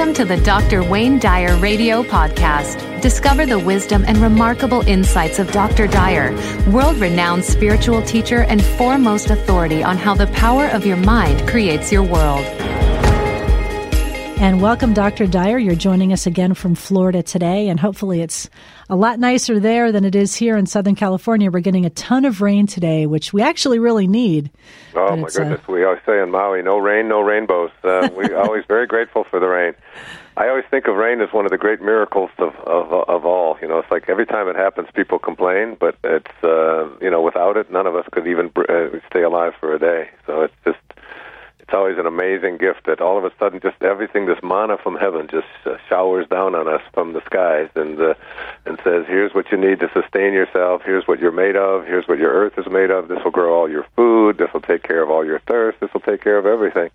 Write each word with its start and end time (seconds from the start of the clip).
Welcome 0.00 0.14
to 0.14 0.24
the 0.24 0.42
Dr. 0.44 0.82
Wayne 0.82 1.18
Dyer 1.18 1.54
Radio 1.58 2.02
Podcast. 2.02 3.02
Discover 3.02 3.44
the 3.44 3.58
wisdom 3.58 4.02
and 4.06 4.16
remarkable 4.16 4.80
insights 4.88 5.38
of 5.38 5.52
Dr. 5.52 5.86
Dyer, 5.86 6.32
world 6.70 6.96
renowned 6.96 7.44
spiritual 7.44 8.00
teacher 8.00 8.44
and 8.44 8.64
foremost 8.64 9.28
authority 9.28 9.82
on 9.82 9.98
how 9.98 10.14
the 10.14 10.28
power 10.28 10.68
of 10.68 10.86
your 10.86 10.96
mind 10.96 11.46
creates 11.46 11.92
your 11.92 12.02
world. 12.02 12.46
And 14.40 14.62
welcome, 14.62 14.94
Dr. 14.94 15.26
Dyer. 15.26 15.58
You're 15.58 15.74
joining 15.74 16.14
us 16.14 16.26
again 16.26 16.54
from 16.54 16.74
Florida 16.74 17.22
today, 17.22 17.68
and 17.68 17.78
hopefully 17.78 18.22
it's 18.22 18.48
a 18.88 18.96
lot 18.96 19.18
nicer 19.18 19.60
there 19.60 19.92
than 19.92 20.02
it 20.02 20.14
is 20.14 20.34
here 20.34 20.56
in 20.56 20.64
Southern 20.64 20.94
California. 20.94 21.50
We're 21.50 21.60
getting 21.60 21.84
a 21.84 21.90
ton 21.90 22.24
of 22.24 22.40
rain 22.40 22.66
today, 22.66 23.04
which 23.04 23.34
we 23.34 23.42
actually 23.42 23.78
really 23.78 24.06
need. 24.06 24.50
Oh, 24.94 25.14
my 25.14 25.24
uh, 25.24 25.30
goodness. 25.30 25.60
Uh, 25.68 25.72
we 25.72 25.84
always 25.84 26.00
say 26.06 26.22
in 26.22 26.30
Maui, 26.30 26.62
no 26.62 26.78
rain, 26.78 27.06
no 27.06 27.20
rainbows. 27.20 27.70
Uh, 27.84 28.08
we're 28.16 28.34
always 28.42 28.64
very 28.66 28.86
grateful 28.86 29.24
for 29.24 29.40
the 29.40 29.46
rain. 29.46 29.74
I 30.38 30.48
always 30.48 30.64
think 30.70 30.86
of 30.88 30.96
rain 30.96 31.20
as 31.20 31.30
one 31.34 31.44
of 31.44 31.50
the 31.50 31.58
great 31.58 31.82
miracles 31.82 32.30
of, 32.38 32.54
of 32.60 32.90
of 33.10 33.26
all. 33.26 33.58
You 33.60 33.68
know, 33.68 33.78
it's 33.78 33.90
like 33.90 34.08
every 34.08 34.24
time 34.24 34.48
it 34.48 34.56
happens, 34.56 34.88
people 34.94 35.18
complain, 35.18 35.76
but 35.78 35.98
it's 36.02 36.32
uh, 36.42 36.88
you 37.02 37.10
know, 37.10 37.20
without 37.20 37.58
it, 37.58 37.70
none 37.70 37.86
of 37.86 37.94
us 37.94 38.06
could 38.10 38.26
even 38.26 38.50
uh, 38.56 38.98
stay 39.10 39.22
alive 39.22 39.52
for 39.60 39.74
a 39.74 39.78
day. 39.78 40.08
So 40.26 40.40
it's 40.40 40.54
just 40.64 40.78
it's 41.70 41.76
always 41.76 41.98
an 41.98 42.06
amazing 42.06 42.56
gift 42.56 42.86
that 42.86 43.00
all 43.00 43.16
of 43.16 43.24
a 43.24 43.30
sudden 43.38 43.60
just 43.60 43.80
everything 43.80 44.26
this 44.26 44.42
manna 44.42 44.76
from 44.76 44.96
heaven 44.96 45.28
just 45.28 45.46
uh, 45.64 45.76
showers 45.88 46.26
down 46.26 46.56
on 46.56 46.66
us 46.66 46.82
from 46.92 47.12
the 47.12 47.24
skies 47.26 47.68
and 47.76 48.00
uh, 48.00 48.14
and 48.66 48.76
says 48.82 49.06
here's 49.06 49.32
what 49.34 49.52
you 49.52 49.56
need 49.56 49.78
to 49.78 49.88
sustain 49.92 50.32
yourself. 50.32 50.82
Here's 50.84 51.06
what 51.06 51.20
you're 51.20 51.30
made 51.30 51.54
of. 51.54 51.86
Here's 51.86 52.08
what 52.08 52.18
your 52.18 52.32
earth 52.32 52.58
is 52.58 52.66
made 52.66 52.90
of. 52.90 53.06
This 53.06 53.22
will 53.22 53.30
grow 53.30 53.54
all 53.56 53.70
your 53.70 53.86
food. 53.94 54.38
This 54.38 54.52
will 54.52 54.62
take 54.62 54.82
care 54.82 55.00
of 55.00 55.10
all 55.10 55.24
your 55.24 55.38
thirst. 55.46 55.78
This 55.78 55.92
will 55.94 56.00
take 56.00 56.24
care 56.24 56.38
of 56.38 56.44
everything 56.44 56.90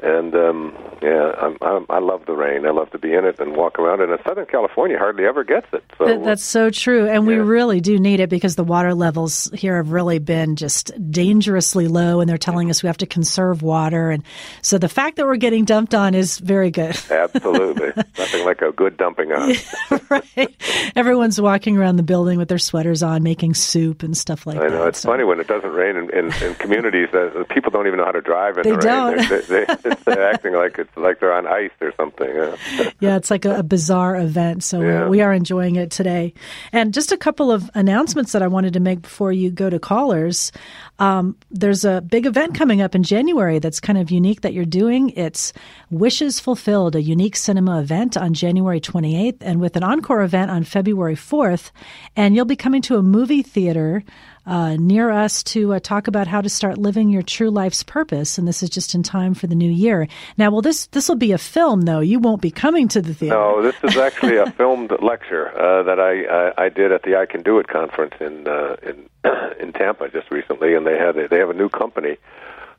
and 0.00 0.32
um, 0.34 0.76
yeah, 1.02 1.32
I'm, 1.40 1.56
I'm, 1.60 1.86
I 1.88 1.98
love 1.98 2.24
the 2.26 2.34
rain. 2.34 2.66
I 2.66 2.70
love 2.70 2.90
to 2.90 2.98
be 2.98 3.14
in 3.14 3.24
it 3.24 3.40
and 3.40 3.56
walk 3.56 3.78
around. 3.80 4.00
And 4.00 4.12
in 4.12 4.18
Southern 4.24 4.46
California, 4.46 4.96
hardly 4.96 5.24
ever 5.24 5.42
gets 5.42 5.66
it. 5.72 5.84
So 5.98 6.04
that, 6.06 6.24
that's 6.24 6.44
so 6.44 6.70
true, 6.70 7.08
and 7.08 7.24
yeah. 7.24 7.28
we 7.28 7.34
really 7.36 7.80
do 7.80 7.98
need 7.98 8.20
it 8.20 8.30
because 8.30 8.54
the 8.54 8.64
water 8.64 8.94
levels 8.94 9.50
here 9.52 9.76
have 9.76 9.90
really 9.90 10.20
been 10.20 10.54
just 10.54 10.92
dangerously 11.10 11.88
low, 11.88 12.20
and 12.20 12.28
they're 12.28 12.38
telling 12.38 12.70
us 12.70 12.82
we 12.82 12.86
have 12.86 12.98
to 12.98 13.06
conserve 13.06 13.62
water. 13.62 14.10
And 14.10 14.22
so 14.62 14.78
the 14.78 14.88
fact 14.88 15.16
that 15.16 15.26
we're 15.26 15.36
getting 15.36 15.64
dumped 15.64 15.94
on 15.94 16.14
is 16.14 16.38
very 16.38 16.70
good. 16.70 16.96
Absolutely, 17.10 17.92
nothing 18.18 18.44
like 18.44 18.62
a 18.62 18.70
good 18.70 18.96
dumping 18.96 19.32
on. 19.32 19.54
right. 20.08 20.54
Everyone's 20.94 21.40
walking 21.40 21.76
around 21.76 21.96
the 21.96 22.04
building 22.04 22.38
with 22.38 22.48
their 22.48 22.58
sweaters 22.58 23.02
on, 23.02 23.24
making 23.24 23.54
soup 23.54 24.04
and 24.04 24.16
stuff 24.16 24.46
like 24.46 24.58
that. 24.58 24.66
I 24.66 24.68
know 24.68 24.82
that, 24.82 24.88
it's 24.88 25.00
so. 25.00 25.08
funny 25.08 25.24
when 25.24 25.40
it 25.40 25.48
doesn't 25.48 25.72
rain 25.72 25.96
in, 25.96 26.10
in, 26.10 26.32
in 26.42 26.54
communities. 26.54 27.08
that 27.12 27.46
people 27.50 27.72
don't 27.72 27.88
even 27.88 27.98
know 27.98 28.04
how 28.04 28.12
to 28.12 28.20
drive 28.20 28.58
in 28.58 28.62
they 28.62 28.70
the 28.70 28.76
don't. 28.76 29.30
rain. 29.30 29.42
They, 29.48 29.87
they're 30.04 30.30
acting 30.30 30.54
like 30.54 30.78
it's 30.78 30.96
like 30.96 31.20
they're 31.20 31.32
on 31.32 31.46
ice 31.46 31.70
or 31.80 31.92
something. 31.96 32.28
Yeah, 32.28 32.56
yeah 33.00 33.16
it's 33.16 33.30
like 33.30 33.44
a, 33.44 33.56
a 33.56 33.62
bizarre 33.62 34.16
event. 34.16 34.62
So 34.62 34.80
yeah. 34.80 35.08
we 35.08 35.20
are 35.20 35.32
enjoying 35.32 35.76
it 35.76 35.90
today. 35.90 36.34
And 36.72 36.92
just 36.94 37.12
a 37.12 37.16
couple 37.16 37.50
of 37.50 37.70
announcements 37.74 38.32
that 38.32 38.42
I 38.42 38.48
wanted 38.48 38.72
to 38.74 38.80
make 38.80 39.02
before 39.02 39.32
you 39.32 39.50
go 39.50 39.70
to 39.70 39.78
callers. 39.78 40.52
Um, 40.98 41.36
there's 41.50 41.84
a 41.84 42.00
big 42.00 42.26
event 42.26 42.54
coming 42.54 42.80
up 42.80 42.94
in 42.94 43.02
January 43.02 43.58
that's 43.58 43.80
kind 43.80 43.98
of 43.98 44.10
unique 44.10 44.40
that 44.40 44.52
you're 44.52 44.64
doing. 44.64 45.10
It's 45.10 45.52
Wishes 45.90 46.40
Fulfilled, 46.40 46.96
a 46.96 47.02
unique 47.02 47.36
cinema 47.36 47.80
event 47.80 48.16
on 48.16 48.34
January 48.34 48.80
28th, 48.80 49.38
and 49.40 49.60
with 49.60 49.76
an 49.76 49.84
encore 49.84 50.22
event 50.22 50.50
on 50.50 50.64
February 50.64 51.14
4th. 51.14 51.70
And 52.16 52.34
you'll 52.34 52.44
be 52.44 52.56
coming 52.56 52.82
to 52.82 52.96
a 52.96 53.02
movie 53.02 53.42
theater 53.42 54.02
uh, 54.48 54.76
near 54.76 55.10
us 55.10 55.42
to 55.42 55.74
uh, 55.74 55.78
talk 55.78 56.08
about 56.08 56.26
how 56.26 56.40
to 56.40 56.48
start 56.48 56.78
living 56.78 57.10
your 57.10 57.22
true 57.22 57.50
life's 57.50 57.82
purpose. 57.82 58.38
And 58.38 58.48
this 58.48 58.62
is 58.62 58.70
just 58.70 58.94
in 58.94 59.02
time 59.02 59.34
for 59.34 59.46
the 59.46 59.54
new 59.54 59.70
year. 59.70 60.08
Now, 60.38 60.50
well, 60.50 60.62
this 60.62 60.86
this 60.86 61.08
will 61.08 61.16
be 61.16 61.32
a 61.32 61.38
film, 61.38 61.82
though. 61.82 62.00
You 62.00 62.18
won't 62.18 62.40
be 62.40 62.50
coming 62.50 62.88
to 62.88 63.02
the 63.02 63.12
theater. 63.12 63.34
No, 63.34 63.62
this 63.62 63.76
is 63.84 63.96
actually 63.98 64.38
a 64.38 64.50
filmed 64.56 64.90
lecture 65.02 65.48
uh, 65.48 65.82
that 65.82 66.00
I, 66.00 66.24
I 66.24 66.64
I 66.64 66.68
did 66.70 66.92
at 66.92 67.02
the 67.02 67.16
I 67.16 67.26
Can 67.26 67.42
Do 67.42 67.58
It 67.58 67.68
conference 67.68 68.14
in 68.20 68.48
uh, 68.48 68.76
in 68.82 69.08
in 69.60 69.72
Tampa 69.74 70.08
just 70.08 70.30
recently, 70.30 70.74
and 70.74 70.86
they 70.86 70.96
had 70.96 71.16
a, 71.18 71.28
they 71.28 71.38
have 71.38 71.50
a 71.50 71.54
new 71.54 71.68
company 71.68 72.16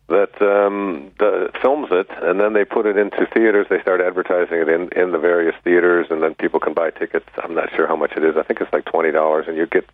that 0.08 0.42
um, 0.42 1.12
the, 1.20 1.52
films 1.62 1.90
it, 1.92 2.08
and 2.24 2.40
then 2.40 2.54
they 2.54 2.66
put 2.66 2.88
it 2.88 2.98
into 2.98 3.28
theaters. 3.32 3.68
They 3.70 3.80
start 3.82 4.02
advertising 4.02 4.58
it 4.58 4.68
in 4.68 4.90
in 4.96 5.12
the 5.12 5.20
various 5.20 5.56
theaters, 5.64 6.08
and 6.10 6.24
then 6.24 6.34
people 6.34 6.60
can 6.60 6.74
buy 6.74 6.90
tickets. 6.90 7.30
I'm 7.44 7.54
not 7.54 7.70
sure 7.76 7.86
how 7.86 7.96
much 7.96 8.14
it 8.18 8.24
is. 8.24 8.36
I 8.36 8.42
think 8.42 8.60
it's 8.60 8.74
like 8.74 8.86
twenty 8.86 9.12
dollars, 9.12 9.46
and 9.48 9.56
you 9.56 9.68
get 9.68 9.86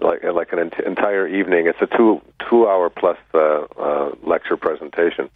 like 0.00 0.22
like 0.24 0.52
an 0.52 0.58
ent- 0.58 0.86
entire 0.86 1.26
evening. 1.26 1.66
It's 1.66 1.80
a 1.80 1.96
two 1.96 2.20
two 2.48 2.66
hour 2.68 2.90
plus 2.90 3.18
uh, 3.34 3.66
uh, 3.78 4.10
lecture 4.22 4.56
presentation, 4.56 5.30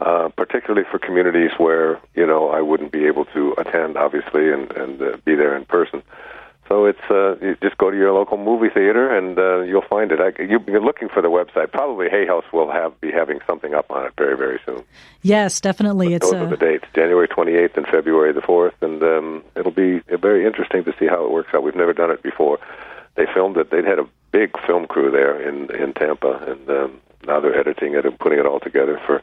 uh, 0.00 0.28
particularly 0.36 0.86
for 0.90 0.98
communities 0.98 1.50
where 1.58 2.00
you 2.14 2.26
know 2.26 2.50
I 2.50 2.60
wouldn't 2.60 2.92
be 2.92 3.06
able 3.06 3.24
to 3.26 3.54
attend, 3.58 3.96
obviously, 3.96 4.52
and 4.52 4.70
and 4.72 5.02
uh, 5.02 5.16
be 5.24 5.34
there 5.34 5.56
in 5.56 5.64
person. 5.64 6.02
So 6.68 6.86
it's 6.86 7.10
uh, 7.10 7.36
you 7.42 7.56
just 7.60 7.76
go 7.76 7.90
to 7.90 7.96
your 7.96 8.12
local 8.12 8.38
movie 8.38 8.70
theater 8.72 9.14
and 9.14 9.38
uh, 9.38 9.60
you'll 9.60 9.82
find 9.82 10.10
it. 10.10 10.20
I, 10.20 10.32
you're 10.42 10.80
looking 10.80 11.08
for 11.08 11.20
the 11.20 11.28
website. 11.28 11.70
Probably 11.70 12.08
Hay 12.08 12.24
House 12.24 12.44
will 12.50 12.70
have 12.70 12.98
be 13.00 13.10
having 13.10 13.40
something 13.46 13.74
up 13.74 13.90
on 13.90 14.06
it 14.06 14.12
very 14.16 14.36
very 14.36 14.60
soon. 14.64 14.82
Yes, 15.22 15.60
definitely. 15.60 16.08
But 16.08 16.14
it's 16.14 16.30
those 16.30 16.40
uh... 16.40 16.44
are 16.44 16.50
the 16.50 16.56
dates: 16.56 16.84
January 16.94 17.28
28th 17.28 17.76
and 17.76 17.86
February 17.86 18.32
the 18.32 18.40
4th, 18.40 18.72
and 18.80 19.02
um, 19.02 19.42
it'll 19.56 19.72
be 19.72 20.00
very 20.08 20.46
interesting 20.46 20.84
to 20.84 20.94
see 20.98 21.06
how 21.06 21.24
it 21.24 21.30
works 21.30 21.52
out. 21.52 21.62
We've 21.62 21.76
never 21.76 21.92
done 21.92 22.10
it 22.10 22.22
before 22.22 22.58
they 23.14 23.26
filmed 23.32 23.56
it. 23.56 23.70
They'd 23.70 23.84
had 23.84 23.98
a 23.98 24.08
big 24.30 24.52
film 24.66 24.86
crew 24.86 25.10
there 25.10 25.40
in 25.40 25.70
in 25.74 25.92
Tampa, 25.94 26.44
and 26.46 26.68
um, 26.70 27.00
now 27.26 27.40
they're 27.40 27.58
editing 27.58 27.94
it 27.94 28.04
and 28.04 28.18
putting 28.18 28.38
it 28.38 28.46
all 28.46 28.60
together 28.60 29.00
for 29.06 29.22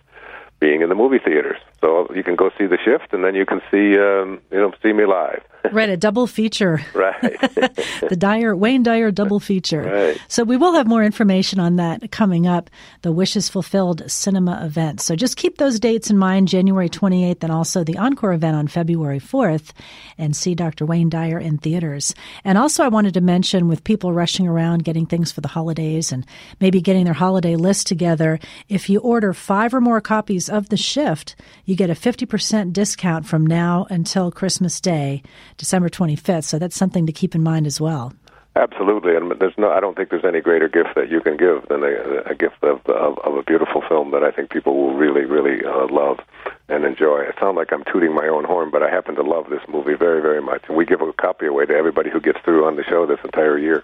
being 0.59 0.81
in 0.81 0.89
the 0.89 0.95
movie 0.95 1.19
theaters. 1.19 1.57
So 1.81 2.07
you 2.13 2.23
can 2.23 2.35
go 2.35 2.51
see 2.57 2.65
the 2.65 2.77
shift, 2.77 3.13
and 3.13 3.23
then 3.23 3.35
you 3.35 3.45
can 3.45 3.61
see 3.71 3.97
um, 3.97 4.39
you 4.51 4.59
know 4.59 4.73
see 4.83 4.93
me 4.93 5.05
live. 5.05 5.43
Right, 5.71 5.89
a 5.89 5.97
double 5.97 6.27
feature. 6.27 6.81
Right, 6.99 7.21
the 8.09 8.17
Dyer 8.17 8.55
Wayne 8.55 8.83
Dyer 8.83 9.09
double 9.11 9.39
feature. 9.39 9.83
Right. 9.83 10.21
So 10.27 10.43
we 10.43 10.57
will 10.57 10.73
have 10.73 10.85
more 10.87 11.03
information 11.03 11.59
on 11.59 11.77
that 11.77 12.11
coming 12.11 12.45
up. 12.45 12.69
The 13.03 13.11
Wishes 13.11 13.47
Fulfilled 13.47 14.09
Cinema 14.11 14.61
event. 14.65 14.99
So 14.99 15.15
just 15.15 15.37
keep 15.37 15.57
those 15.57 15.79
dates 15.79 16.09
in 16.09 16.17
mind: 16.17 16.49
January 16.49 16.89
28th, 16.89 17.43
and 17.43 17.51
also 17.51 17.83
the 17.83 17.97
encore 17.97 18.33
event 18.33 18.57
on 18.57 18.67
February 18.67 19.19
4th, 19.19 19.71
and 20.17 20.35
see 20.35 20.55
Dr. 20.55 20.85
Wayne 20.85 21.09
Dyer 21.09 21.39
in 21.39 21.57
theaters. 21.57 22.13
And 22.43 22.57
also, 22.57 22.83
I 22.83 22.89
wanted 22.89 23.13
to 23.13 23.21
mention 23.21 23.67
with 23.69 23.83
people 23.83 24.11
rushing 24.11 24.47
around 24.47 24.83
getting 24.83 25.05
things 25.05 25.31
for 25.31 25.41
the 25.41 25.47
holidays 25.47 26.11
and 26.11 26.25
maybe 26.59 26.81
getting 26.81 27.05
their 27.05 27.13
holiday 27.13 27.55
list 27.55 27.87
together, 27.87 28.39
if 28.67 28.89
you 28.89 28.99
order 28.99 29.33
five 29.33 29.73
or 29.73 29.81
more 29.81 30.01
copies 30.01 30.49
of 30.49 30.69
the 30.69 30.77
shift, 30.77 31.35
you 31.65 31.75
get 31.75 31.89
a 31.89 31.93
50% 31.93 32.73
discount 32.73 33.25
from 33.25 33.45
now 33.45 33.87
until 33.89 34.31
Christmas 34.31 34.81
Day, 34.81 35.21
December 35.59 35.89
25th. 35.89 36.45
So 36.45 36.57
that's 36.57 36.75
something 36.75 37.05
to 37.05 37.11
keep 37.11 37.35
in 37.35 37.43
mind 37.43 37.67
as 37.67 37.79
well. 37.79 38.13
Absolutely, 38.55 39.15
and 39.15 39.31
there's 39.39 39.53
no. 39.57 39.69
I 39.69 39.79
don't 39.79 39.95
think 39.95 40.09
there's 40.09 40.25
any 40.25 40.41
greater 40.41 40.67
gift 40.67 40.95
that 40.95 41.09
you 41.09 41.21
can 41.21 41.37
give 41.37 41.67
than 41.69 41.83
a, 41.83 42.23
a 42.31 42.35
gift 42.35 42.61
of, 42.63 42.83
of, 42.87 43.19
of 43.19 43.35
a 43.35 43.43
beautiful 43.43 43.81
film 43.87 44.09
that 44.11 44.23
I 44.23 44.31
think 44.31 44.49
people 44.49 44.75
will 44.75 44.95
really, 44.95 45.23
really 45.23 45.63
uh, 45.63 45.87
love 45.87 46.19
and 46.67 46.83
enjoy. 46.83 47.19
It 47.19 47.35
sounds 47.39 47.55
like 47.55 47.71
I'm 47.71 47.83
tooting 47.85 48.13
my 48.13 48.27
own 48.27 48.43
horn, 48.43 48.71
but 48.71 48.81
I 48.81 48.89
happen 48.89 49.15
to 49.15 49.21
love 49.21 49.49
this 49.49 49.61
movie 49.69 49.93
very, 49.93 50.19
very 50.19 50.41
much, 50.41 50.63
and 50.67 50.75
we 50.75 50.83
give 50.83 50.99
a 50.99 51.13
copy 51.13 51.45
away 51.45 51.67
to 51.67 51.73
everybody 51.73 52.09
who 52.09 52.19
gets 52.19 52.39
through 52.39 52.65
on 52.65 52.75
the 52.75 52.83
show 52.83 53.05
this 53.05 53.19
entire 53.23 53.57
year. 53.57 53.83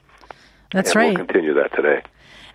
That's 0.72 0.90
and 0.90 0.96
right. 0.96 1.16
We'll 1.16 1.26
continue 1.26 1.54
that 1.54 1.74
today. 1.76 2.02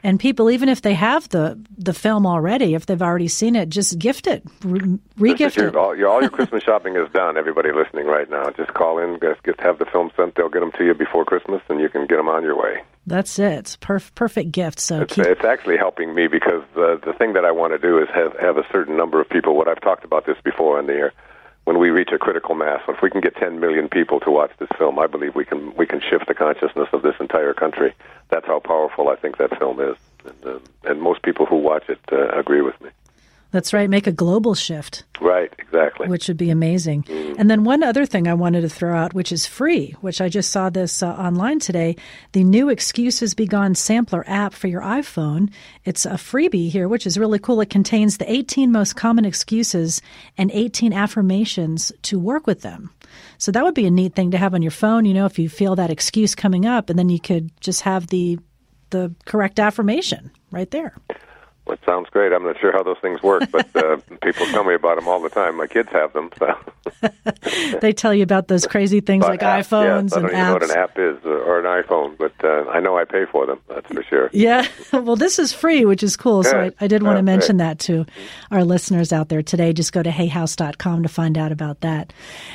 And 0.02 0.18
people, 0.18 0.50
even 0.50 0.68
if 0.68 0.82
they 0.82 0.94
have 0.94 1.28
the 1.28 1.58
the 1.76 1.92
film 1.92 2.26
already, 2.26 2.74
if 2.74 2.86
they've 2.86 3.02
already 3.02 3.28
seen 3.28 3.56
it, 3.56 3.68
just 3.68 3.98
gift 3.98 4.26
it, 4.26 4.42
re- 4.64 5.34
gift 5.34 5.58
it. 5.58 5.76
All 5.76 5.96
your, 5.96 6.08
all 6.08 6.20
your 6.20 6.30
Christmas 6.38 6.62
shopping 6.62 6.96
is 6.96 7.10
done. 7.12 7.36
Everybody 7.36 7.70
listening 7.72 8.06
right 8.06 8.28
now, 8.30 8.50
just 8.50 8.72
call 8.74 8.98
in, 8.98 9.18
just 9.20 9.42
get 9.42 9.60
have 9.60 9.78
the 9.78 9.86
film 9.86 10.10
sent. 10.16 10.36
They'll 10.36 10.48
get 10.48 10.60
them 10.60 10.72
to 10.78 10.84
you 10.84 10.94
before 10.94 11.24
Christmas, 11.24 11.62
and 11.68 11.80
you 11.80 11.88
can 11.88 12.06
get 12.06 12.16
them 12.16 12.28
on 12.28 12.42
your 12.42 12.56
way. 12.56 12.82
That's 13.06 13.38
it. 13.38 13.52
It's 13.52 13.76
perf- 13.76 14.14
perfect 14.14 14.52
gift. 14.52 14.80
So 14.80 15.02
it's, 15.02 15.14
keep... 15.14 15.26
it's 15.26 15.44
actually 15.44 15.76
helping 15.76 16.14
me 16.14 16.28
because 16.28 16.62
uh, 16.76 16.96
the 17.04 17.14
thing 17.18 17.34
that 17.34 17.44
I 17.44 17.50
want 17.50 17.72
to 17.72 17.78
do 17.78 17.98
is 18.00 18.08
have 18.14 18.34
have 18.38 18.56
a 18.56 18.66
certain 18.72 18.96
number 18.96 19.20
of 19.20 19.28
people. 19.28 19.56
What 19.56 19.68
I've 19.68 19.80
talked 19.80 20.04
about 20.04 20.26
this 20.26 20.36
before 20.42 20.78
on 20.78 20.86
the 20.86 20.94
air 20.94 21.12
when 21.70 21.78
we 21.78 21.90
reach 21.90 22.10
a 22.10 22.18
critical 22.18 22.56
mass, 22.56 22.82
if 22.88 23.00
we 23.00 23.08
can 23.10 23.20
get 23.20 23.36
10 23.36 23.60
million 23.60 23.88
people 23.88 24.18
to 24.18 24.28
watch 24.28 24.50
this 24.58 24.68
film, 24.76 24.98
I 24.98 25.06
believe 25.06 25.36
we 25.36 25.44
can 25.44 25.72
we 25.76 25.86
can 25.86 26.00
shift 26.00 26.26
the 26.26 26.34
consciousness 26.34 26.88
of 26.92 27.02
this 27.02 27.14
entire 27.20 27.54
country. 27.54 27.94
That's 28.28 28.44
how 28.44 28.58
powerful 28.58 29.08
I 29.08 29.14
think 29.14 29.36
that 29.36 29.56
film 29.56 29.78
is 29.78 29.96
and, 30.24 30.46
uh, 30.46 30.58
and 30.82 31.00
most 31.00 31.22
people 31.22 31.46
who 31.46 31.58
watch 31.58 31.88
it 31.88 32.00
uh, 32.10 32.30
agree 32.30 32.60
with 32.60 32.80
me. 32.80 32.90
That's 33.52 33.72
right. 33.72 33.90
Make 33.90 34.06
a 34.06 34.12
global 34.12 34.54
shift. 34.54 35.04
Right, 35.20 35.52
exactly. 35.58 36.08
Which 36.08 36.28
would 36.28 36.36
be 36.36 36.50
amazing. 36.50 37.02
Mm. 37.04 37.36
And 37.38 37.50
then 37.50 37.64
one 37.64 37.82
other 37.82 38.06
thing 38.06 38.28
I 38.28 38.34
wanted 38.34 38.60
to 38.62 38.68
throw 38.68 38.96
out, 38.96 39.12
which 39.12 39.32
is 39.32 39.44
free, 39.44 39.96
which 40.00 40.20
I 40.20 40.28
just 40.28 40.52
saw 40.52 40.70
this 40.70 41.02
uh, 41.02 41.08
online 41.10 41.58
today 41.58 41.96
the 42.32 42.44
new 42.44 42.68
Excuses 42.68 43.34
Be 43.34 43.46
Gone 43.46 43.74
sampler 43.74 44.24
app 44.26 44.54
for 44.54 44.68
your 44.68 44.82
iPhone. 44.82 45.50
It's 45.84 46.06
a 46.06 46.10
freebie 46.10 46.70
here, 46.70 46.88
which 46.88 47.06
is 47.06 47.18
really 47.18 47.38
cool. 47.38 47.60
It 47.60 47.70
contains 47.70 48.18
the 48.18 48.30
18 48.30 48.70
most 48.70 48.94
common 48.94 49.24
excuses 49.24 50.00
and 50.38 50.50
18 50.52 50.92
affirmations 50.92 51.90
to 52.02 52.18
work 52.18 52.46
with 52.46 52.62
them. 52.62 52.90
So 53.38 53.50
that 53.52 53.64
would 53.64 53.74
be 53.74 53.86
a 53.86 53.90
neat 53.90 54.14
thing 54.14 54.30
to 54.30 54.38
have 54.38 54.54
on 54.54 54.62
your 54.62 54.70
phone, 54.70 55.04
you 55.04 55.14
know, 55.14 55.26
if 55.26 55.38
you 55.38 55.48
feel 55.48 55.74
that 55.76 55.90
excuse 55.90 56.34
coming 56.34 56.66
up, 56.66 56.88
and 56.88 56.98
then 56.98 57.08
you 57.08 57.20
could 57.20 57.50
just 57.60 57.82
have 57.82 58.06
the 58.08 58.38
the 58.90 59.14
correct 59.24 59.60
affirmation 59.60 60.32
right 60.50 60.70
there. 60.72 60.94
Well, 61.70 61.78
it 61.80 61.86
sounds 61.86 62.10
great. 62.10 62.32
I'm 62.32 62.42
not 62.42 62.58
sure 62.58 62.72
how 62.72 62.82
those 62.82 62.98
things 63.00 63.22
work, 63.22 63.44
but 63.52 63.68
uh, 63.76 63.98
people 64.24 64.44
tell 64.46 64.64
me 64.64 64.74
about 64.74 64.96
them 64.96 65.06
all 65.06 65.20
the 65.22 65.28
time. 65.28 65.56
My 65.56 65.68
kids 65.68 65.88
have 65.92 66.12
them. 66.12 66.28
So. 66.36 66.58
they 67.80 67.92
tell 67.92 68.12
you 68.12 68.24
about 68.24 68.48
those 68.48 68.66
crazy 68.66 69.00
things 69.00 69.24
But 69.24 69.30
like 69.30 69.40
apps, 69.40 69.68
iPhones 69.68 70.02
yes, 70.02 70.12
I 70.14 70.20
don't 70.20 70.30
even 70.30 70.40
know 70.40 70.52
what 70.54 70.62
an 70.64 70.70
app 70.72 70.98
is 70.98 71.24
or 71.24 71.60
an 71.60 71.84
iPhone, 71.84 72.18
but 72.18 72.32
uh, 72.42 72.68
I 72.70 72.80
know 72.80 72.98
I 72.98 73.04
pay 73.04 73.24
for 73.24 73.46
them. 73.46 73.60
That's 73.68 73.86
for 73.86 74.02
sure. 74.02 74.30
Yeah, 74.32 74.66
well, 74.92 75.14
this 75.14 75.38
is 75.38 75.52
free, 75.52 75.84
which 75.84 76.02
is 76.02 76.16
cool. 76.16 76.42
So 76.42 76.58
I, 76.58 76.72
I 76.80 76.88
did 76.88 77.04
want 77.04 77.18
to 77.18 77.22
mention 77.22 77.58
great. 77.58 77.66
that 77.66 77.78
to 77.80 78.04
our 78.50 78.64
listeners 78.64 79.12
out 79.12 79.28
there 79.28 79.42
today. 79.42 79.72
Just 79.72 79.92
go 79.92 80.02
to 80.02 80.10
hayhouse.com 80.10 81.04
to 81.04 81.08
find 81.08 81.38
out 81.38 81.52
about 81.52 81.82
that. 81.82 82.12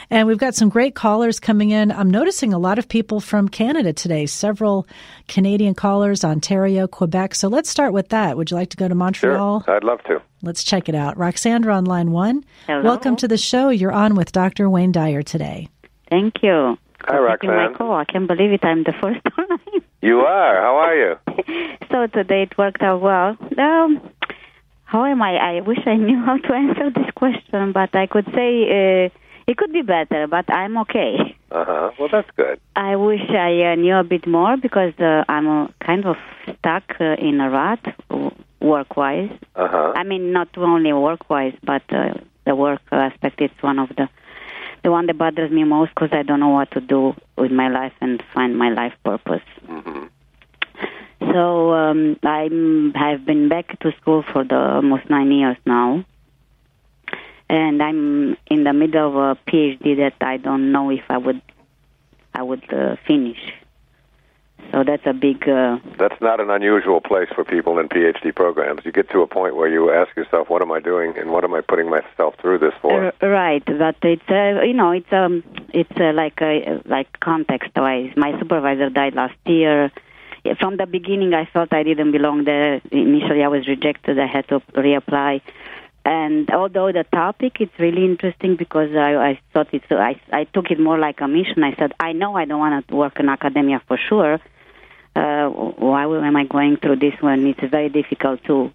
And 0.09 0.27
we've 0.27 0.37
got 0.37 0.55
some 0.55 0.67
great 0.67 0.93
callers 0.93 1.39
coming 1.39 1.69
in. 1.69 1.91
I'm 1.91 2.11
noticing 2.11 2.51
a 2.51 2.59
lot 2.59 2.79
of 2.79 2.89
people 2.89 3.21
from 3.21 3.47
Canada 3.47 3.93
today, 3.93 4.25
several 4.25 4.87
Canadian 5.29 5.73
callers, 5.73 6.25
Ontario, 6.25 6.85
Quebec. 6.87 7.35
So 7.35 7.47
let's 7.47 7.69
start 7.69 7.93
with 7.93 8.09
that. 8.09 8.35
Would 8.35 8.51
you 8.51 8.57
like 8.57 8.71
to 8.71 8.77
go 8.77 8.87
to 8.87 8.95
Montreal? 9.05 9.63
Sure, 9.63 9.75
I'd 9.75 9.83
love 9.83 10.03
to. 10.05 10.19
Let's 10.41 10.63
check 10.63 10.89
it 10.89 10.95
out. 10.95 11.15
Roxandra 11.15 11.75
on 11.75 11.85
line 11.85 12.11
one. 12.11 12.43
Hello. 12.65 12.81
Welcome 12.81 13.15
to 13.17 13.27
the 13.27 13.37
show. 13.37 13.69
You're 13.69 13.91
on 13.91 14.15
with 14.15 14.31
Dr. 14.31 14.67
Wayne 14.67 14.91
Dyer 14.91 15.21
today. 15.21 15.69
Thank 16.09 16.41
you. 16.41 16.77
Hi, 17.01 17.17
for 17.17 17.29
taking 17.37 17.51
my 17.51 17.71
call. 17.77 17.93
I 17.93 18.05
can't 18.05 18.27
believe 18.27 18.51
it. 18.51 18.65
I'm 18.65 18.83
the 18.83 18.93
first 18.93 19.21
time. 19.35 19.83
You 20.01 20.21
are. 20.21 20.55
How 20.59 20.75
are 20.77 20.95
you? 20.95 21.15
so 21.91 22.07
today 22.07 22.43
it 22.43 22.57
worked 22.57 22.81
out 22.81 23.01
well. 23.01 23.37
Um, 23.59 24.01
how 24.85 25.05
am 25.05 25.21
I? 25.21 25.35
I 25.35 25.61
wish 25.61 25.79
I 25.85 25.95
knew 25.95 26.19
how 26.25 26.37
to 26.37 26.53
answer 26.53 26.89
this 26.89 27.11
question, 27.15 27.71
but 27.71 27.95
I 27.95 28.07
could 28.07 28.25
say 28.33 28.49
uh, 29.05 29.09
it 29.47 29.57
could 29.57 29.71
be 29.71 29.83
better, 29.83 30.25
but 30.25 30.51
I'm 30.51 30.77
okay. 30.79 31.37
Uh 31.51 31.65
huh. 31.65 31.91
Well, 31.99 32.09
that's 32.11 32.29
good. 32.35 32.59
I 32.75 32.95
wish 32.95 33.21
I 33.29 33.71
uh, 33.71 33.75
knew 33.75 33.95
a 33.95 34.03
bit 34.03 34.25
more 34.25 34.57
because 34.57 34.93
uh, 34.99 35.23
I'm 35.29 35.47
uh, 35.47 35.67
kind 35.79 36.05
of 36.05 36.15
stuck 36.57 36.83
uh, 36.99 37.15
in 37.19 37.39
a 37.39 37.49
rut 37.51 37.85
work 38.65 38.97
wise. 38.97 39.31
Uh 39.55 39.67
huh. 39.67 39.93
I 39.95 40.03
mean, 40.03 40.31
not 40.31 40.49
only 40.57 40.91
work 40.93 41.29
wise, 41.29 41.55
but 41.63 41.83
uh, 41.91 42.13
the 42.45 42.55
work 42.55 42.81
aspect 42.91 43.41
is 43.41 43.51
one 43.61 43.79
of 43.79 43.89
the 43.89 44.09
the 44.83 44.91
one 44.91 45.07
that 45.07 45.17
bothers 45.17 45.51
me 45.51 45.63
most 45.63 45.91
because 45.95 46.09
I 46.11 46.23
don't 46.23 46.39
know 46.39 46.49
what 46.59 46.69
to 46.71 46.81
do 46.81 47.15
with 47.37 47.51
my 47.51 47.69
life 47.69 47.93
and 48.01 48.21
find 48.33 48.57
my 48.57 48.69
life 48.69 48.93
purpose. 49.03 49.47
hmm 49.65 50.05
So 51.33 51.73
um, 51.73 52.17
I'm 52.23 52.93
have 52.93 53.25
been 53.25 53.49
back 53.49 53.79
to 53.79 53.91
school 53.99 54.23
for 54.31 54.43
the 54.43 54.59
almost 54.77 55.09
nine 55.09 55.31
years 55.31 55.57
now, 55.65 56.05
and 57.49 57.81
I'm 57.81 58.37
in 58.47 58.63
the 58.63 58.73
middle 58.73 59.07
of 59.09 59.15
a 59.15 59.51
PhD 59.51 59.97
that 59.97 60.15
I 60.21 60.37
don't 60.37 60.71
know 60.71 60.89
if 60.91 61.03
I 61.09 61.17
would 61.17 61.41
I 62.33 62.43
would 62.43 62.63
uh, 62.73 62.95
finish. 63.07 63.41
So 64.75 64.83
that's 64.83 65.05
a 65.05 65.13
big. 65.13 65.47
Uh, 65.47 65.77
That's 65.97 66.19
not 66.19 66.41
an 66.41 66.49
unusual 66.49 66.99
place 66.99 67.29
for 67.33 67.45
people 67.45 67.79
in 67.79 67.87
PhD 67.87 68.35
programs. 68.35 68.81
You 68.83 68.91
get 68.91 69.09
to 69.11 69.21
a 69.21 69.27
point 69.27 69.55
where 69.55 69.69
you 69.69 69.89
ask 69.89 70.13
yourself, 70.17 70.49
"What 70.49 70.61
am 70.61 70.69
I 70.69 70.81
doing? 70.81 71.17
And 71.17 71.31
what 71.31 71.45
am 71.45 71.53
I 71.53 71.61
putting 71.61 71.89
myself 71.89 72.35
through 72.41 72.57
this 72.59 72.73
for?" 72.81 73.05
R- 73.05 73.13
right, 73.21 73.63
but 73.65 73.95
it's 74.03 74.29
uh, 74.29 74.63
you 74.63 74.73
know 74.73 74.91
it's 74.91 75.13
um 75.13 75.45
it's 75.69 75.97
uh, 75.97 76.11
like 76.11 76.41
uh, 76.41 76.79
like 76.83 77.07
context 77.21 77.71
wise. 77.77 78.11
My 78.17 78.37
supervisor 78.37 78.89
died 78.89 79.15
last 79.15 79.37
year. 79.45 79.93
From 80.59 80.75
the 80.75 80.85
beginning, 80.85 81.33
I 81.33 81.45
felt 81.45 81.71
I 81.71 81.83
didn't 81.83 82.11
belong 82.11 82.43
there. 82.43 82.81
Initially, 82.91 83.43
I 83.45 83.47
was 83.47 83.69
rejected. 83.69 84.19
I 84.19 84.27
had 84.27 84.45
to 84.49 84.59
reapply. 84.73 85.39
And 86.03 86.51
although 86.51 86.91
the 86.91 87.05
topic 87.13 87.61
is 87.61 87.69
really 87.79 88.03
interesting 88.03 88.57
because 88.57 88.93
I, 88.93 89.15
I 89.15 89.39
thought 89.53 89.69
it's 89.71 89.89
I, 89.89 90.19
I 90.33 90.43
took 90.43 90.69
it 90.69 90.81
more 90.81 90.99
like 90.99 91.21
a 91.21 91.29
mission. 91.29 91.63
I 91.63 91.73
said 91.75 91.93
I 91.97 92.11
know 92.11 92.35
I 92.35 92.43
don't 92.43 92.59
want 92.59 92.85
to 92.89 92.95
work 92.95 93.21
in 93.21 93.29
academia 93.29 93.81
for 93.87 93.97
sure. 93.97 94.41
Uh, 95.15 95.47
why 95.49 96.03
am 96.03 96.35
I 96.35 96.43
going 96.45 96.77
through 96.77 96.97
this 96.97 97.13
one? 97.21 97.45
It's 97.47 97.63
very 97.71 97.89
difficult 97.89 98.43
too. 98.43 98.71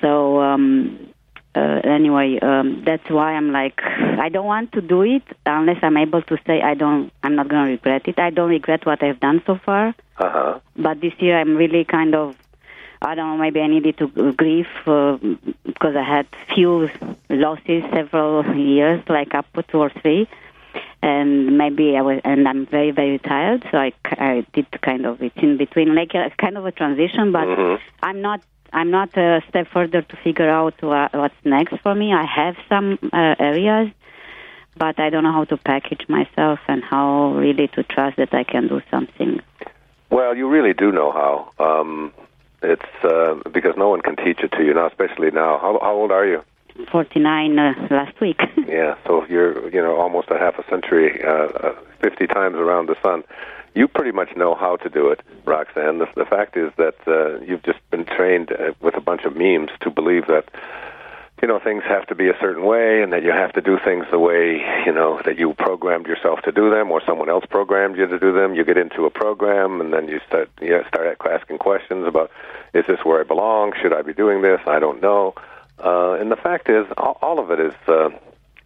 So 0.00 0.40
um, 0.40 1.08
uh, 1.54 1.80
anyway, 1.84 2.38
um, 2.40 2.82
that's 2.84 3.08
why 3.08 3.32
I'm 3.34 3.52
like, 3.52 3.80
I 3.82 4.28
don't 4.28 4.46
want 4.46 4.72
to 4.72 4.80
do 4.80 5.02
it 5.02 5.22
unless 5.46 5.78
I'm 5.82 5.96
able 5.96 6.22
to 6.22 6.36
say 6.46 6.60
I 6.62 6.74
don't. 6.74 7.12
I'm 7.22 7.36
not 7.36 7.48
going 7.48 7.64
to 7.66 7.70
regret 7.72 8.08
it. 8.08 8.18
I 8.18 8.30
don't 8.30 8.50
regret 8.50 8.84
what 8.84 9.02
I've 9.02 9.20
done 9.20 9.42
so 9.46 9.56
far, 9.64 9.94
Uh 10.18 10.30
huh. 10.30 10.60
but 10.76 11.00
this 11.00 11.14
year 11.18 11.38
I'm 11.38 11.56
really 11.56 11.84
kind 11.84 12.14
of. 12.14 12.36
I 13.02 13.14
don't 13.14 13.28
know. 13.28 13.36
Maybe 13.36 13.60
I 13.60 13.66
needed 13.68 13.98
to 13.98 14.08
grieve 14.32 14.66
uh, 14.86 15.18
because 15.64 15.94
I 15.96 16.02
had 16.02 16.26
few 16.54 16.88
losses 17.28 17.84
several 17.92 18.44
years, 18.56 19.02
like 19.08 19.34
up 19.34 19.46
to 19.52 19.62
two 19.62 19.78
or 19.78 19.90
three, 19.90 20.26
and 21.02 21.56
maybe 21.58 21.96
I 21.96 22.02
was. 22.02 22.20
And 22.24 22.46
I'm 22.48 22.66
very 22.66 22.90
very 22.90 23.18
tired, 23.18 23.64
so 23.70 23.78
I, 23.78 23.92
I 24.04 24.46
did 24.52 24.66
kind 24.82 25.06
of 25.06 25.22
it's 25.22 25.36
in 25.36 25.56
between, 25.56 25.94
like 25.94 26.14
a 26.14 26.30
kind 26.38 26.56
of 26.56 26.66
a 26.66 26.72
transition, 26.72 27.32
but. 27.32 27.46
Mhm. 27.46 27.78
I'm 28.02 28.20
not. 28.20 28.40
I'm 28.72 28.90
not 28.90 29.16
a 29.16 29.42
step 29.48 29.68
further 29.72 30.02
to 30.02 30.16
figure 30.16 30.50
out 30.50 30.74
wha- 30.82 31.08
what's 31.12 31.34
next 31.44 31.76
for 31.82 31.94
me. 31.94 32.12
I 32.12 32.24
have 32.24 32.56
some 32.68 32.98
uh, 33.12 33.34
areas, 33.38 33.90
but 34.76 34.98
I 35.00 35.08
don't 35.08 35.22
know 35.22 35.32
how 35.32 35.44
to 35.44 35.56
package 35.56 36.04
myself 36.08 36.58
and 36.68 36.82
how 36.84 37.32
really 37.34 37.68
to 37.68 37.82
trust 37.84 38.16
that 38.18 38.34
I 38.34 38.44
can 38.44 38.68
do 38.68 38.82
something. 38.90 39.40
Well, 40.10 40.36
you 40.36 40.48
really 40.48 40.74
do 40.74 40.92
know 40.92 41.10
how. 41.12 41.52
Um, 41.64 42.12
it's 42.62 43.04
uh, 43.04 43.34
because 43.50 43.74
no 43.76 43.88
one 43.88 44.02
can 44.02 44.16
teach 44.16 44.40
it 44.40 44.52
to 44.52 44.64
you 44.64 44.74
now, 44.74 44.86
especially 44.88 45.30
now. 45.30 45.58
How, 45.58 45.78
how 45.80 45.94
old 45.94 46.10
are 46.10 46.26
you? 46.26 46.42
49 46.90 47.58
uh, 47.58 47.74
last 47.90 48.20
week. 48.20 48.40
Yeah, 48.66 48.96
so 49.06 49.24
you're 49.26 49.70
you 49.70 49.80
know 49.80 49.96
almost 49.96 50.28
a 50.28 50.38
half 50.38 50.58
a 50.58 50.68
century, 50.68 51.22
uh, 51.22 51.30
uh, 51.30 51.76
fifty 52.02 52.26
times 52.26 52.56
around 52.56 52.88
the 52.88 52.96
sun. 53.00 53.22
You 53.74 53.86
pretty 53.86 54.10
much 54.10 54.36
know 54.36 54.54
how 54.56 54.76
to 54.76 54.88
do 54.90 55.08
it, 55.08 55.20
Roxanne. 55.44 55.98
The, 55.98 56.08
the 56.16 56.24
fact 56.24 56.56
is 56.56 56.72
that 56.76 56.96
uh, 57.06 57.40
you've 57.44 57.62
just 57.62 57.78
been 57.90 58.04
trained 58.04 58.50
uh, 58.50 58.72
with 58.80 58.96
a 58.96 59.00
bunch 59.00 59.22
of 59.24 59.36
memes 59.36 59.70
to 59.82 59.90
believe 59.90 60.26
that 60.26 60.48
you 61.40 61.46
know 61.46 61.60
things 61.60 61.84
have 61.84 62.06
to 62.08 62.16
be 62.16 62.28
a 62.28 62.36
certain 62.40 62.64
way, 62.64 63.02
and 63.02 63.12
that 63.12 63.22
you 63.22 63.30
have 63.30 63.52
to 63.52 63.60
do 63.60 63.78
things 63.82 64.04
the 64.10 64.18
way 64.18 64.60
you 64.84 64.92
know 64.92 65.22
that 65.24 65.38
you 65.38 65.54
programmed 65.54 66.06
yourself 66.06 66.42
to 66.42 66.52
do 66.52 66.68
them, 66.68 66.90
or 66.90 67.00
someone 67.06 67.30
else 67.30 67.44
programmed 67.48 67.96
you 67.96 68.06
to 68.08 68.18
do 68.18 68.32
them. 68.32 68.56
You 68.56 68.64
get 68.64 68.76
into 68.76 69.04
a 69.04 69.10
program, 69.10 69.80
and 69.80 69.92
then 69.92 70.08
you 70.08 70.20
start 70.26 70.50
you 70.60 70.70
know, 70.70 70.82
start 70.88 71.16
asking 71.24 71.58
questions 71.58 72.04
about 72.06 72.32
is 72.74 72.84
this 72.88 72.98
where 73.04 73.20
I 73.20 73.24
belong? 73.24 73.72
Should 73.80 73.92
I 73.92 74.02
be 74.02 74.12
doing 74.12 74.42
this? 74.42 74.60
I 74.66 74.80
don't 74.80 75.00
know. 75.00 75.34
Uh, 75.82 76.12
and 76.20 76.30
the 76.30 76.36
fact 76.36 76.68
is, 76.68 76.86
all, 76.96 77.18
all 77.22 77.38
of 77.38 77.50
it 77.50 77.60
is. 77.60 77.74
Uh, 77.86 78.10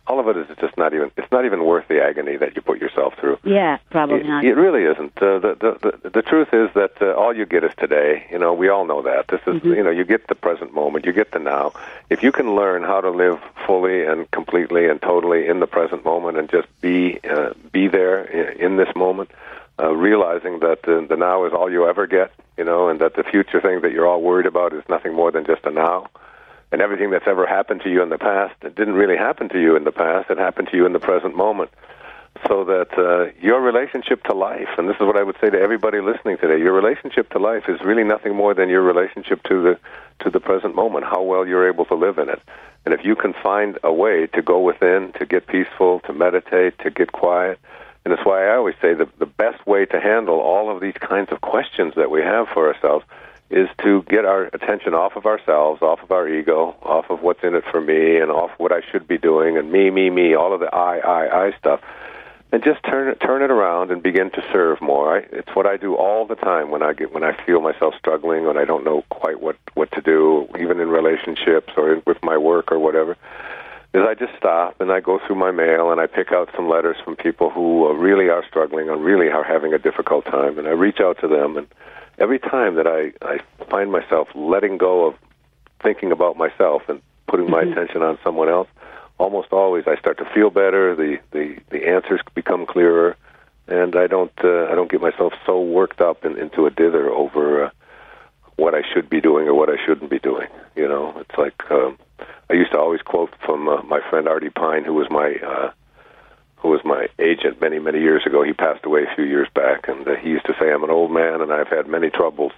all 0.07 0.19
of 0.19 0.27
it 0.27 0.37
is 0.37 0.57
just 0.59 0.77
not 0.77 0.93
even 0.93 1.09
it's 1.17 1.31
not 1.31 1.45
even 1.45 1.65
worth 1.65 1.87
the 1.87 2.03
agony 2.03 2.37
that 2.37 2.57
you 2.57 2.62
put 2.62 2.81
yourself 2.81 3.15
through. 3.21 3.39
yeah, 3.45 3.79
probably 3.91 4.21
It, 4.21 4.27
not. 4.27 4.45
it 4.45 4.55
really 4.55 4.83
isn't. 4.83 5.17
Uh, 5.23 5.39
the, 5.39 5.55
the 5.55 6.01
the 6.03 6.11
the 6.11 6.23
truth 6.23 6.49
is 6.53 6.69
that 6.75 7.01
uh, 7.01 7.12
all 7.15 7.37
you 7.37 7.47
get 7.47 7.62
is 7.62 7.71
today. 7.79 8.27
You 8.33 8.39
know, 8.41 8.53
we 8.53 8.69
all 8.69 8.85
know 8.87 9.03
that. 9.03 9.29
This 9.29 9.41
is 9.47 9.61
Mm-hmm. 9.61 9.69
you 9.69 9.85
know, 9.85 9.91
you 9.91 10.05
get 10.05 10.27
the 10.27 10.34
present 10.34 10.75
moment, 10.75 11.05
you 11.06 11.13
get 11.13 11.31
the 11.31 11.39
now. 11.39 11.75
If 12.08 12.25
you 12.25 12.32
can 12.32 12.56
learn 12.56 12.82
how 12.82 13.01
to 13.01 13.11
live 13.11 13.39
fully 13.67 14.05
and 14.05 14.29
completely 14.32 14.89
and 14.89 15.01
totally 15.01 15.46
in 15.46 15.61
the 15.61 15.69
present 15.69 16.05
moment 16.05 16.39
and 16.39 16.51
just 16.51 16.67
be 16.81 17.20
uh, 17.23 17.53
be 17.70 17.87
there 17.87 18.25
in, 18.25 18.61
in 18.61 18.77
this 18.79 18.93
moment, 18.96 19.31
uh, 19.79 19.94
realizing 19.94 20.58
that 20.61 20.82
the, 20.82 21.06
the 21.08 21.17
now 21.17 21.44
is 21.44 21.53
all 21.53 21.70
you 21.70 21.87
ever 21.87 22.08
get, 22.08 22.32
you 22.56 22.65
know, 22.65 22.89
and 22.89 23.01
that 23.01 23.15
the 23.15 23.23
future 23.23 23.61
thing 23.61 23.82
that 23.82 23.93
you're 23.93 24.08
all 24.08 24.23
worried 24.23 24.46
about 24.46 24.73
is 24.73 24.82
nothing 24.89 25.15
more 25.15 25.31
than 25.31 25.44
just 25.44 25.65
a 25.67 25.70
now 25.70 26.08
and 26.72 26.81
everything 26.81 27.10
that's 27.10 27.27
ever 27.27 27.46
happened 27.46 27.81
to 27.82 27.91
you 27.91 28.03
in 28.03 28.08
the 28.08 28.19
past 28.19 28.55
it 28.62 28.74
didn't 28.74 28.94
really 28.94 29.17
happen 29.17 29.48
to 29.48 29.60
you 29.60 29.77
in 29.77 29.84
the 29.84 29.93
past. 29.93 30.31
It 30.31 30.39
happened 30.39 30.69
to 30.69 30.77
you 30.77 30.86
in 30.86 30.93
the 30.93 31.00
present 31.00 31.36
moment. 31.36 31.70
So 32.46 32.65
that 32.65 32.96
uh, 32.96 33.32
your 33.44 33.60
relationship 33.60 34.22
to 34.24 34.34
life 34.34 34.69
and 34.79 34.89
this 34.89 34.94
is 34.94 35.03
what 35.03 35.17
i 35.17 35.22
would 35.22 35.36
say 35.41 35.50
to 35.50 35.58
everybody 35.58 36.00
listening 36.00 36.39
today 36.39 36.58
your 36.58 36.72
relationship 36.72 37.29
to 37.31 37.39
life 37.39 37.65
is 37.69 37.81
really 37.81 38.05
nothing 38.05 38.36
more 38.36 38.55
than 38.55 38.69
your 38.69 38.82
relationship 38.82 39.43
to 39.44 39.62
the 39.62 39.79
to 40.20 40.31
the 40.31 40.39
present 40.39 40.74
moment 40.74 41.05
how 41.05 41.22
well 41.22 41.46
you're 41.46 41.69
able 41.69 41.84
to 41.86 41.94
live 41.94 42.19
in 42.19 42.29
it. 42.29 42.41
And 42.84 42.94
if 42.94 43.05
you 43.05 43.17
can 43.17 43.34
find 43.34 43.79
a 43.82 43.93
way 43.93 44.29
to 44.29 44.43
go 44.43 44.60
within 44.60 45.12
to 45.19 45.27
get 45.27 45.48
peaceful 45.48 46.00
to 46.06 46.12
meditate 46.12 46.79
to 46.79 46.91
get 46.91 47.10
quiet 47.10 47.58
and 48.05 48.12
that's 48.12 48.24
why 48.24 48.46
i 48.46 48.55
always 48.55 48.77
say 48.81 48.94
the 48.94 49.08
the 49.19 49.27
best 49.27 49.67
way 49.67 49.84
to 49.84 50.00
handle 50.00 50.39
all 50.39 50.74
of 50.74 50.81
these 50.81 50.98
kinds 51.00 51.31
of 51.32 51.41
questions 51.41 51.94
that 51.96 52.10
we 52.10 52.22
have 52.22 52.48
for 52.48 52.72
ourselves 52.72 53.05
is 53.51 53.69
to 53.83 54.03
get 54.03 54.25
our 54.25 54.45
attention 54.45 54.95
off 54.95 55.17
of 55.17 55.27
ourselves, 55.27 55.83
off 55.83 56.01
of 56.03 56.13
our 56.13 56.29
ego, 56.29 56.77
off 56.83 57.11
of 57.11 57.21
what's 57.21 57.43
in 57.43 57.55
it 57.55 57.65
for 57.71 57.81
me, 57.81 58.19
and 58.19 58.31
off 58.31 58.51
what 58.59 58.73
I 58.73 58.81
should 58.91 59.09
be 59.09 59.19
doing, 59.19 59.59
and 59.59 59.73
me, 59.73 59.91
me, 59.91 60.09
me, 60.09 60.35
all 60.35 60.55
of 60.55 60.61
the 60.61 60.73
I, 60.73 60.99
I, 60.99 61.47
I 61.47 61.59
stuff, 61.59 61.81
and 62.53 62.63
just 62.63 62.83
turn 62.85 63.09
it, 63.09 63.21
turn 63.21 63.43
it 63.43 63.51
around 63.51 63.91
and 63.91 64.03
begin 64.03 64.31
to 64.31 64.45
serve 64.53 64.81
more. 64.81 65.17
I, 65.17 65.19
it's 65.33 65.55
what 65.55 65.67
I 65.67 65.77
do 65.77 65.97
all 65.97 66.27
the 66.27 66.37
time 66.37 66.71
when 66.71 66.83
I 66.83 66.93
get 66.93 67.13
when 67.13 67.25
I 67.25 67.33
feel 67.45 67.61
myself 67.61 67.95
struggling, 67.99 68.45
when 68.45 68.57
I 68.57 68.65
don't 68.65 68.85
know 68.85 69.03
quite 69.09 69.41
what 69.41 69.57
what 69.75 69.91
to 69.93 70.01
do, 70.01 70.49
even 70.59 70.81
in 70.81 70.89
relationships 70.89 71.73
or 71.77 71.95
in, 71.95 72.03
with 72.07 72.23
my 72.23 72.37
work 72.37 72.71
or 72.71 72.79
whatever. 72.79 73.17
Is 73.93 74.03
I 74.07 74.15
just 74.15 74.37
stop 74.37 74.81
and 74.81 74.93
I 74.93 75.01
go 75.01 75.19
through 75.27 75.35
my 75.35 75.51
mail 75.51 75.91
and 75.91 76.01
I 76.01 76.07
pick 76.07 76.31
out 76.31 76.49
some 76.55 76.69
letters 76.69 76.97
from 77.05 77.17
people 77.17 77.51
who 77.51 77.93
really 77.95 78.29
are 78.29 78.45
struggling 78.47 78.89
and 78.89 79.05
really 79.05 79.29
are 79.29 79.43
having 79.43 79.75
a 79.75 79.79
difficult 79.79 80.25
time, 80.27 80.59
and 80.59 80.69
I 80.69 80.71
reach 80.71 81.01
out 81.01 81.19
to 81.23 81.29
them 81.29 81.57
and 81.57 81.67
every 82.20 82.39
time 82.39 82.77
that 82.77 82.86
I, 82.86 83.12
I 83.27 83.41
find 83.65 83.91
myself 83.91 84.29
letting 84.34 84.79
go 84.79 85.06
of 85.06 85.15
thinking 85.82 86.12
about 86.12 86.36
myself 86.36 86.82
and 86.89 87.00
putting 87.27 87.50
my 87.50 87.62
attention 87.62 88.03
on 88.03 88.19
someone 88.22 88.48
else, 88.48 88.69
almost 89.19 89.53
always 89.53 89.84
I 89.86 89.96
start 89.96 90.19
to 90.19 90.24
feel 90.34 90.50
better. 90.50 90.94
The 90.94 91.19
the, 91.32 91.56
the 91.70 91.89
answers 91.89 92.20
become 92.34 92.67
clearer, 92.67 93.17
and 93.67 93.96
I 93.96 94.06
don't 94.06 94.32
uh, 94.44 94.67
I 94.67 94.74
don't 94.74 94.91
get 94.91 95.00
myself 95.00 95.32
so 95.46 95.60
worked 95.60 96.00
up 96.00 96.24
in, 96.24 96.39
into 96.39 96.67
a 96.67 96.70
dither 96.70 97.10
over 97.10 97.65
uh, 97.65 97.70
what 98.56 98.74
I 98.74 98.82
should 98.93 99.08
be 99.08 99.20
doing 99.20 99.48
or 99.48 99.55
what 99.55 99.70
I 99.70 99.77
shouldn't 99.84 100.10
be 100.10 100.19
doing. 100.19 100.48
You 100.77 100.86
know, 100.86 101.17
it's 101.19 101.39
like 101.39 101.70
um, 101.70 101.98
I 102.50 102.55
used 102.55 102.72
to 102.72 102.79
always 102.79 103.00
quote 103.00 103.32
from 103.44 103.69
uh, 103.69 103.82
my 103.82 104.00
friend 104.10 104.29
Artie 104.29 104.50
Pine, 104.50 104.84
who 104.84 104.94
was 104.94 105.08
my 105.10 105.36
uh, 105.46 105.70
who 106.60 106.69
was 106.69 106.81
my 106.84 107.08
agent 107.19 107.60
many 107.60 107.79
many 107.79 108.00
years 108.00 108.22
ago. 108.26 108.43
He 108.43 108.52
passed 108.52 108.84
away 108.84 109.02
a 109.05 109.14
few 109.14 109.24
years 109.24 109.48
back, 109.55 109.88
and 109.88 110.06
uh, 110.06 110.17
he 110.17 110.29
used 110.31 110.46
to 110.46 110.55
say, 110.58 110.70
"I'm 110.72 110.84
an 110.84 110.90
old 110.90 111.10
man, 111.10 111.40
and 111.40 111.52
I've 111.52 111.69
had 111.69 111.86
many 111.88 112.10
troubles, 112.10 112.52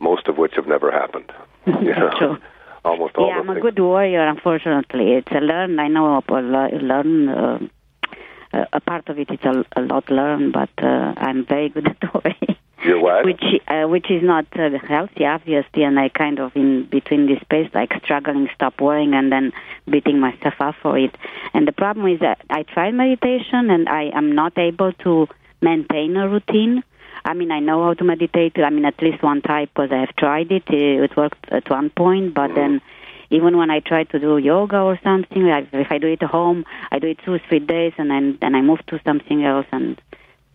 most 0.00 0.28
of 0.28 0.36
which 0.38 0.54
have 0.56 0.66
never 0.66 0.90
happened." 0.90 1.30
You 1.66 1.94
know, 1.94 2.10
True. 2.18 2.36
almost 2.84 3.14
all 3.16 3.28
yeah, 3.28 3.38
I'm 3.40 3.48
a 3.48 3.54
things. 3.54 3.62
good 3.62 3.78
warrior. 3.78 4.26
Unfortunately, 4.28 5.12
it's 5.14 5.32
a 5.32 5.40
learn. 5.40 5.78
I 5.78 5.88
know 5.88 6.22
a 6.28 6.32
le- 6.32 6.78
learn. 6.78 7.28
Uh, 7.28 7.58
uh, 8.52 8.64
a 8.72 8.80
part 8.80 9.08
of 9.08 9.18
it 9.18 9.30
is 9.30 9.40
a, 9.44 9.64
a 9.76 9.82
lot 9.82 10.08
learned, 10.10 10.52
but 10.52 10.70
uh, 10.78 11.14
I'm 11.16 11.44
very 11.46 11.70
good 11.70 11.88
at 11.88 12.14
worrying. 12.14 12.53
You're 12.84 13.00
what? 13.00 13.24
Which 13.24 13.42
uh, 13.66 13.86
which 13.88 14.10
is 14.10 14.22
not 14.22 14.46
uh, 14.58 14.68
healthy, 14.86 15.24
obviously, 15.24 15.84
and 15.84 15.98
I 15.98 16.10
kind 16.10 16.38
of 16.38 16.54
in 16.54 16.84
between 16.84 17.26
this 17.26 17.40
space, 17.40 17.70
like 17.72 17.92
struggling, 18.04 18.48
stop 18.54 18.78
worrying, 18.80 19.14
and 19.14 19.32
then 19.32 19.52
beating 19.90 20.20
myself 20.20 20.54
up 20.60 20.74
for 20.82 20.98
it. 20.98 21.14
And 21.54 21.66
the 21.66 21.72
problem 21.72 22.06
is 22.06 22.20
that 22.20 22.42
I 22.50 22.62
tried 22.64 22.92
meditation, 22.92 23.70
and 23.70 23.88
I 23.88 24.10
am 24.14 24.34
not 24.34 24.58
able 24.58 24.92
to 25.04 25.28
maintain 25.62 26.16
a 26.16 26.28
routine. 26.28 26.84
I 27.24 27.32
mean, 27.32 27.50
I 27.50 27.60
know 27.60 27.82
how 27.84 27.94
to 27.94 28.04
meditate. 28.04 28.58
I 28.58 28.68
mean, 28.68 28.84
at 28.84 29.00
least 29.00 29.22
one 29.22 29.40
type, 29.40 29.70
because 29.74 29.90
I 29.90 30.00
have 30.00 30.14
tried 30.16 30.52
it. 30.52 30.64
It 30.68 31.04
it 31.04 31.16
worked 31.16 31.46
at 31.50 31.70
one 31.70 31.88
point, 31.88 32.34
but 32.34 32.54
then 32.54 32.82
even 33.30 33.56
when 33.56 33.70
I 33.70 33.80
try 33.80 34.04
to 34.04 34.18
do 34.18 34.36
yoga 34.36 34.80
or 34.80 35.00
something, 35.02 35.46
like 35.46 35.68
if 35.72 35.90
I 35.90 35.96
do 35.96 36.08
it 36.08 36.22
at 36.22 36.28
home, 36.28 36.66
I 36.92 36.98
do 36.98 37.08
it 37.08 37.18
two, 37.24 37.38
three 37.48 37.60
days, 37.60 37.94
and 37.96 38.10
then 38.10 38.36
then 38.42 38.54
I 38.54 38.60
move 38.60 38.84
to 38.88 39.00
something 39.04 39.42
else 39.42 39.66
and 39.72 39.98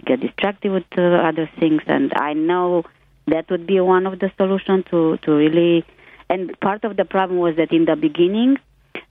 get 0.06 0.20
distracted 0.22 0.72
with 0.72 0.86
uh, 0.98 1.02
other 1.02 1.50
things. 1.60 1.82
And 1.88 2.14
I 2.16 2.34
know 2.34 2.84
that 3.28 3.50
would 3.50 3.66
be 3.68 3.80
one 3.80 4.06
of 4.08 4.20
the 4.20 4.32
solutions 4.38 4.86
to 4.92 5.18
to 5.18 5.32
really. 5.32 5.86
And 6.30 6.58
part 6.60 6.84
of 6.84 6.96
the 6.96 7.06
problem 7.06 7.40
was 7.40 7.56
that 7.56 7.72
in 7.72 7.86
the 7.86 7.96
beginning, 7.96 8.58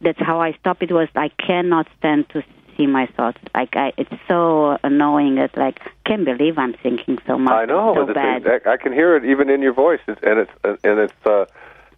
that's 0.00 0.20
how 0.20 0.40
I 0.40 0.52
stopped. 0.52 0.82
It 0.82 0.92
was 0.92 1.08
I 1.16 1.28
cannot 1.28 1.86
stand 1.98 2.28
to 2.30 2.42
see 2.76 2.86
my 2.86 3.06
thoughts. 3.06 3.38
Like 3.54 3.76
I, 3.76 3.92
it's 3.96 4.14
so 4.28 4.78
annoying. 4.84 5.38
It's 5.38 5.56
like 5.56 5.80
can't 6.04 6.24
believe 6.24 6.58
I'm 6.58 6.74
thinking 6.74 7.18
so 7.26 7.36
much. 7.38 7.52
I 7.52 7.64
know. 7.64 7.94
so 7.94 8.14
bad. 8.14 8.46
I 8.66 8.76
can 8.76 8.92
hear 8.92 9.16
it 9.16 9.24
even 9.24 9.50
in 9.50 9.62
your 9.62 9.72
voice, 9.74 10.00
It's- 10.06 10.22
and 10.22 10.38
it's 10.40 10.84
and 10.84 10.98
it's 11.00 11.26
uh, 11.26 11.46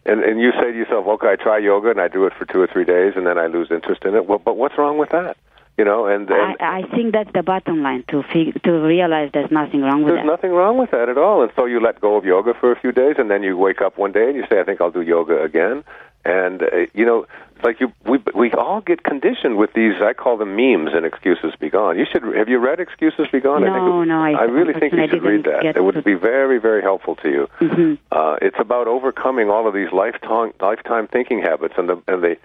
and 0.06 0.22
and 0.24 0.40
you 0.40 0.52
say 0.52 0.72
to 0.72 0.76
yourself, 0.78 1.06
"Okay, 1.06 1.28
I 1.32 1.36
try 1.36 1.58
yoga 1.58 1.90
and 1.90 2.00
I 2.00 2.08
do 2.08 2.24
it 2.26 2.32
for 2.32 2.46
two 2.46 2.60
or 2.60 2.66
three 2.66 2.84
days, 2.84 3.12
and 3.16 3.26
then 3.26 3.38
I 3.38 3.46
lose 3.46 3.70
interest 3.70 4.04
in 4.04 4.14
it." 4.14 4.26
Well, 4.26 4.38
but 4.38 4.56
what's 4.56 4.76
wrong 4.78 4.96
with 4.98 5.10
that? 5.10 5.36
You 5.78 5.84
know, 5.86 6.04
and, 6.06 6.28
and 6.28 6.56
I, 6.60 6.80
I 6.80 6.82
think 6.94 7.12
that's 7.14 7.32
the 7.32 7.42
bottom 7.42 7.82
line 7.82 8.04
to 8.08 8.22
fig- 8.22 8.62
to 8.64 8.72
realize 8.72 9.30
there's 9.32 9.50
nothing 9.50 9.80
wrong 9.80 10.02
with 10.02 10.12
There's 10.12 10.20
that. 10.26 10.26
nothing 10.26 10.50
wrong 10.52 10.76
with 10.76 10.90
that 10.90 11.08
at 11.08 11.16
all. 11.16 11.42
And 11.42 11.50
so 11.56 11.64
you 11.64 11.80
let 11.80 12.00
go 12.02 12.16
of 12.16 12.24
yoga 12.26 12.52
for 12.52 12.70
a 12.70 12.78
few 12.78 12.92
days, 12.92 13.14
and 13.18 13.30
then 13.30 13.42
you 13.42 13.56
wake 13.56 13.80
up 13.80 13.96
one 13.96 14.12
day 14.12 14.26
and 14.28 14.36
you 14.36 14.44
say, 14.50 14.60
"I 14.60 14.64
think 14.64 14.80
I'll 14.82 14.90
do 14.90 15.00
yoga 15.00 15.42
again." 15.42 15.82
And 16.22 16.62
uh, 16.62 16.66
you 16.92 17.06
know, 17.06 17.24
like 17.64 17.80
you, 17.80 17.94
we 18.04 18.18
we 18.34 18.52
all 18.52 18.82
get 18.82 19.04
conditioned 19.04 19.56
with 19.56 19.72
these. 19.72 19.94
I 20.02 20.12
call 20.12 20.36
them 20.36 20.54
memes 20.54 20.90
and 20.92 21.06
excuses 21.06 21.54
be 21.58 21.70
gone. 21.70 21.98
You 21.98 22.04
should 22.04 22.24
have 22.24 22.50
you 22.50 22.58
read 22.58 22.78
Excuses 22.78 23.28
Be 23.32 23.40
Gone? 23.40 23.62
I 23.64 23.72
think 23.72 23.76
No, 23.76 24.04
no, 24.04 24.20
I- 24.22 24.32
I 24.32 24.42
really 24.42 24.74
think 24.78 24.92
you 24.92 25.08
should 25.08 25.22
read 25.22 25.44
that. 25.44 25.64
It 25.76 25.82
would 25.82 25.94
to- 25.94 26.02
be 26.02 26.12
very 26.14 26.58
very 26.60 26.82
helpful 26.82 27.16
to 27.22 27.28
you. 27.30 27.48
hmm 27.58 27.94
Uh, 28.12 28.36
it's 28.42 28.58
about 28.60 28.86
overcoming 28.86 29.48
all 29.48 29.66
of 29.66 29.72
these 29.72 29.92
lifetime 29.92 30.52
lifetime 30.60 31.06
thinking 31.06 31.40
habits, 31.40 31.74
and 31.78 31.88
the 31.88 32.02
and 32.06 32.22
the 32.22 32.36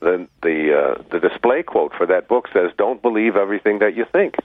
the 0.00 0.26
the 0.42 0.78
uh, 0.78 1.02
the 1.10 1.20
display 1.20 1.62
quote 1.62 1.92
for 1.94 2.06
that 2.06 2.28
book 2.28 2.48
says, 2.52 2.70
"Don't 2.76 3.00
believe 3.02 3.36
everything 3.36 3.78
that 3.80 3.94
you 3.96 4.04
think." 4.04 4.36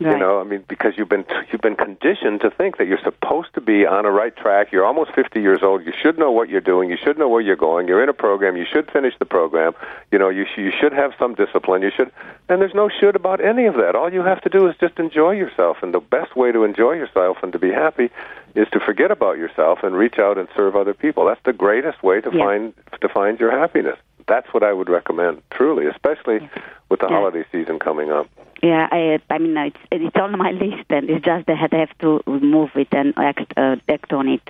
You 0.00 0.16
know, 0.16 0.40
I 0.40 0.44
mean, 0.44 0.64
because 0.68 0.92
you've 0.96 1.08
been 1.08 1.24
you've 1.50 1.60
been 1.60 1.74
conditioned 1.74 2.42
to 2.42 2.50
think 2.50 2.76
that 2.78 2.86
you're 2.86 3.02
supposed 3.02 3.52
to 3.54 3.60
be 3.60 3.84
on 3.84 4.06
a 4.06 4.12
right 4.12 4.36
track. 4.36 4.70
You're 4.70 4.84
almost 4.84 5.10
50 5.12 5.40
years 5.40 5.58
old. 5.64 5.84
You 5.84 5.92
should 6.00 6.16
know 6.20 6.30
what 6.30 6.48
you're 6.48 6.60
doing. 6.60 6.88
You 6.88 6.96
should 6.96 7.18
know 7.18 7.28
where 7.28 7.40
you're 7.40 7.56
going. 7.56 7.88
You're 7.88 8.00
in 8.00 8.08
a 8.08 8.12
program. 8.12 8.56
You 8.56 8.64
should 8.64 8.88
finish 8.92 9.14
the 9.18 9.24
program. 9.24 9.72
You 10.12 10.20
know, 10.20 10.28
you 10.28 10.44
sh- 10.44 10.58
you 10.58 10.70
should 10.80 10.92
have 10.92 11.14
some 11.18 11.34
discipline. 11.34 11.82
You 11.82 11.90
should, 11.90 12.12
and 12.48 12.60
there's 12.62 12.74
no 12.74 12.88
should 12.88 13.16
about 13.16 13.40
any 13.44 13.66
of 13.66 13.74
that. 13.74 13.96
All 13.96 14.12
you 14.12 14.22
have 14.22 14.40
to 14.42 14.48
do 14.48 14.68
is 14.68 14.76
just 14.80 15.00
enjoy 15.00 15.32
yourself. 15.32 15.78
And 15.82 15.92
the 15.92 15.98
best 15.98 16.36
way 16.36 16.52
to 16.52 16.62
enjoy 16.62 16.92
yourself 16.92 17.38
and 17.42 17.52
to 17.52 17.58
be 17.58 17.72
happy 17.72 18.08
is 18.54 18.68
to 18.70 18.78
forget 18.78 19.10
about 19.10 19.36
yourself 19.36 19.80
and 19.82 19.96
reach 19.96 20.20
out 20.20 20.38
and 20.38 20.46
serve 20.54 20.76
other 20.76 20.94
people. 20.94 21.24
That's 21.26 21.42
the 21.44 21.52
greatest 21.52 22.04
way 22.04 22.20
to 22.20 22.30
Yeah. 22.32 22.44
find 22.44 22.72
to 23.00 23.08
find 23.08 23.40
your 23.40 23.50
happiness. 23.50 23.98
That's 24.28 24.52
what 24.52 24.62
I 24.62 24.72
would 24.72 24.88
recommend, 24.88 25.42
truly, 25.50 25.86
especially 25.86 26.48
with 26.90 27.00
the 27.00 27.06
Yeah. 27.08 27.16
holiday 27.16 27.44
season 27.50 27.78
coming 27.78 28.10
up. 28.12 28.26
Yeah, 28.62 28.88
I, 28.90 29.18
I 29.30 29.38
mean, 29.38 29.56
it's 29.56 29.78
it's 29.90 30.16
on 30.16 30.36
my 30.38 30.50
list, 30.64 30.84
and 30.90 31.08
it's 31.10 31.24
just 31.24 31.46
that 31.46 31.72
I 31.72 31.76
have 31.76 31.96
to 31.98 32.22
move 32.26 32.70
it 32.74 32.88
and 32.92 33.14
act, 33.16 33.52
uh, 33.56 33.76
act 33.88 34.12
on 34.12 34.28
it. 34.28 34.42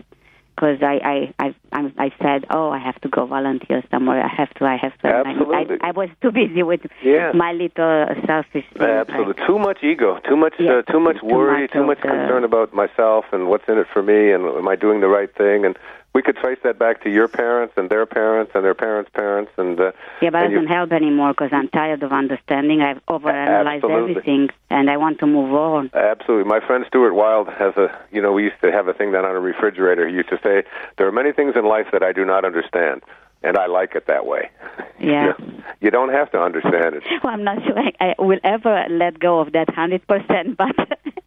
Because 0.57 0.83
I, 0.83 0.97
I, 1.15 1.35
I, 1.47 1.55
I'm- 1.71 1.95
I 1.99 2.11
said, 2.21 2.45
oh, 2.51 2.71
I 2.71 2.79
have 2.79 3.01
to 3.03 3.09
go 3.09 3.27
volunteer 3.27 3.81
somewhere. 3.93 4.21
I 4.25 4.27
have 4.27 4.53
to, 4.55 4.65
I 4.65 4.77
have 4.77 4.97
to. 5.03 5.07
Absolutely. 5.07 5.79
I, 5.81 5.89
I 5.89 5.91
was 5.93 6.09
too 6.21 6.33
busy 6.33 6.65
with 6.65 6.81
Yeah. 7.01 7.31
my 7.33 7.53
little 7.53 8.07
selfish. 8.27 8.65
things. 8.73 8.81
Absolutely, 8.83 9.47
too 9.47 9.59
much 9.61 9.85
ego, 9.85 10.19
too 10.29 10.37
much, 10.37 10.55
Yeah, 10.59 10.79
uh, 10.79 10.83
too 10.83 10.99
much 10.99 11.21
too 11.21 11.27
worry, 11.27 11.63
much 11.63 11.71
too 11.71 11.85
much 11.87 11.99
the- 12.03 12.09
concern 12.09 12.43
about 12.43 12.75
myself 12.75 13.27
and 13.33 13.47
what's 13.49 13.69
in 13.69 13.79
it 13.79 13.87
for 13.93 14.03
me, 14.03 14.33
and 14.33 14.45
am 14.47 14.67
I 14.67 14.75
doing 14.75 15.01
the 15.01 15.07
right 15.07 15.33
thing? 15.33 15.65
And 15.65 15.79
we 16.15 16.23
could 16.23 16.37
trace 16.37 16.59
that 16.65 16.79
back 16.79 17.03
to 17.05 17.11
your 17.11 17.29
parents 17.29 17.75
and 17.77 17.91
their 17.91 18.07
parents 18.07 18.53
and 18.55 18.65
their 18.65 18.75
parents' 18.75 19.11
parents, 19.15 19.53
and 19.57 19.79
uh, 19.79 19.93
Yeah, 20.23 20.31
but 20.31 20.45
it 20.45 20.49
doesn't 20.49 20.67
help 20.69 20.93
anymore 20.93 21.33
because 21.33 21.51
I'm 21.53 21.69
tired 21.69 22.03
of 22.03 22.13
understanding. 22.13 22.81
I've 22.81 23.05
overanalyzed 23.07 23.85
Absolutely. 23.85 24.11
everything, 24.11 24.49
and 24.71 24.91
I 24.91 24.97
want 24.97 25.19
to 25.21 25.27
move 25.27 25.53
on. 25.53 25.91
Absolutely. 25.95 26.49
My 26.49 26.61
friend 26.67 26.85
Stuart 26.89 27.15
Wilde 27.15 27.49
has 27.49 27.77
a, 27.77 27.97
you 28.11 28.23
know, 28.23 28.33
we 28.33 28.45
used 28.45 28.61
to 28.63 28.73
have 28.73 28.89
a 28.89 28.95
thing 28.95 29.13
down 29.13 29.25
on 29.25 29.37
a 29.37 29.41
refrigerator. 29.41 30.09
He 30.09 30.15
used 30.15 30.31
to 30.31 30.41
say, 30.43 30.65
There 30.97 31.07
are 31.07 31.13
many 31.13 31.33
things 31.33 31.55
in 31.57 31.65
life 31.67 31.87
that 31.93 32.03
I 32.03 32.13
do 32.13 32.25
not 32.25 32.45
understand, 32.45 33.03
and 33.43 33.57
I 33.57 33.67
like 33.67 33.95
it 33.95 34.07
that 34.07 34.27
way. 34.27 34.51
Yeah. 35.01 35.35
You, 35.39 35.47
know, 35.47 35.63
you 35.81 35.91
don't 35.93 36.09
have 36.09 36.33
to 36.33 36.41
understand 36.41 36.97
it. 36.97 37.05
Well, 37.23 37.33
I'm 37.33 37.45
not 37.45 37.63
sure 37.65 37.79
I, 37.79 37.93
I 38.01 38.15
will 38.21 38.41
ever 38.43 38.85
let 38.91 39.21
go 39.21 39.39
of 39.39 39.53
that 39.53 39.71
hundred 39.73 40.05
percent, 40.09 40.57
but 40.57 40.75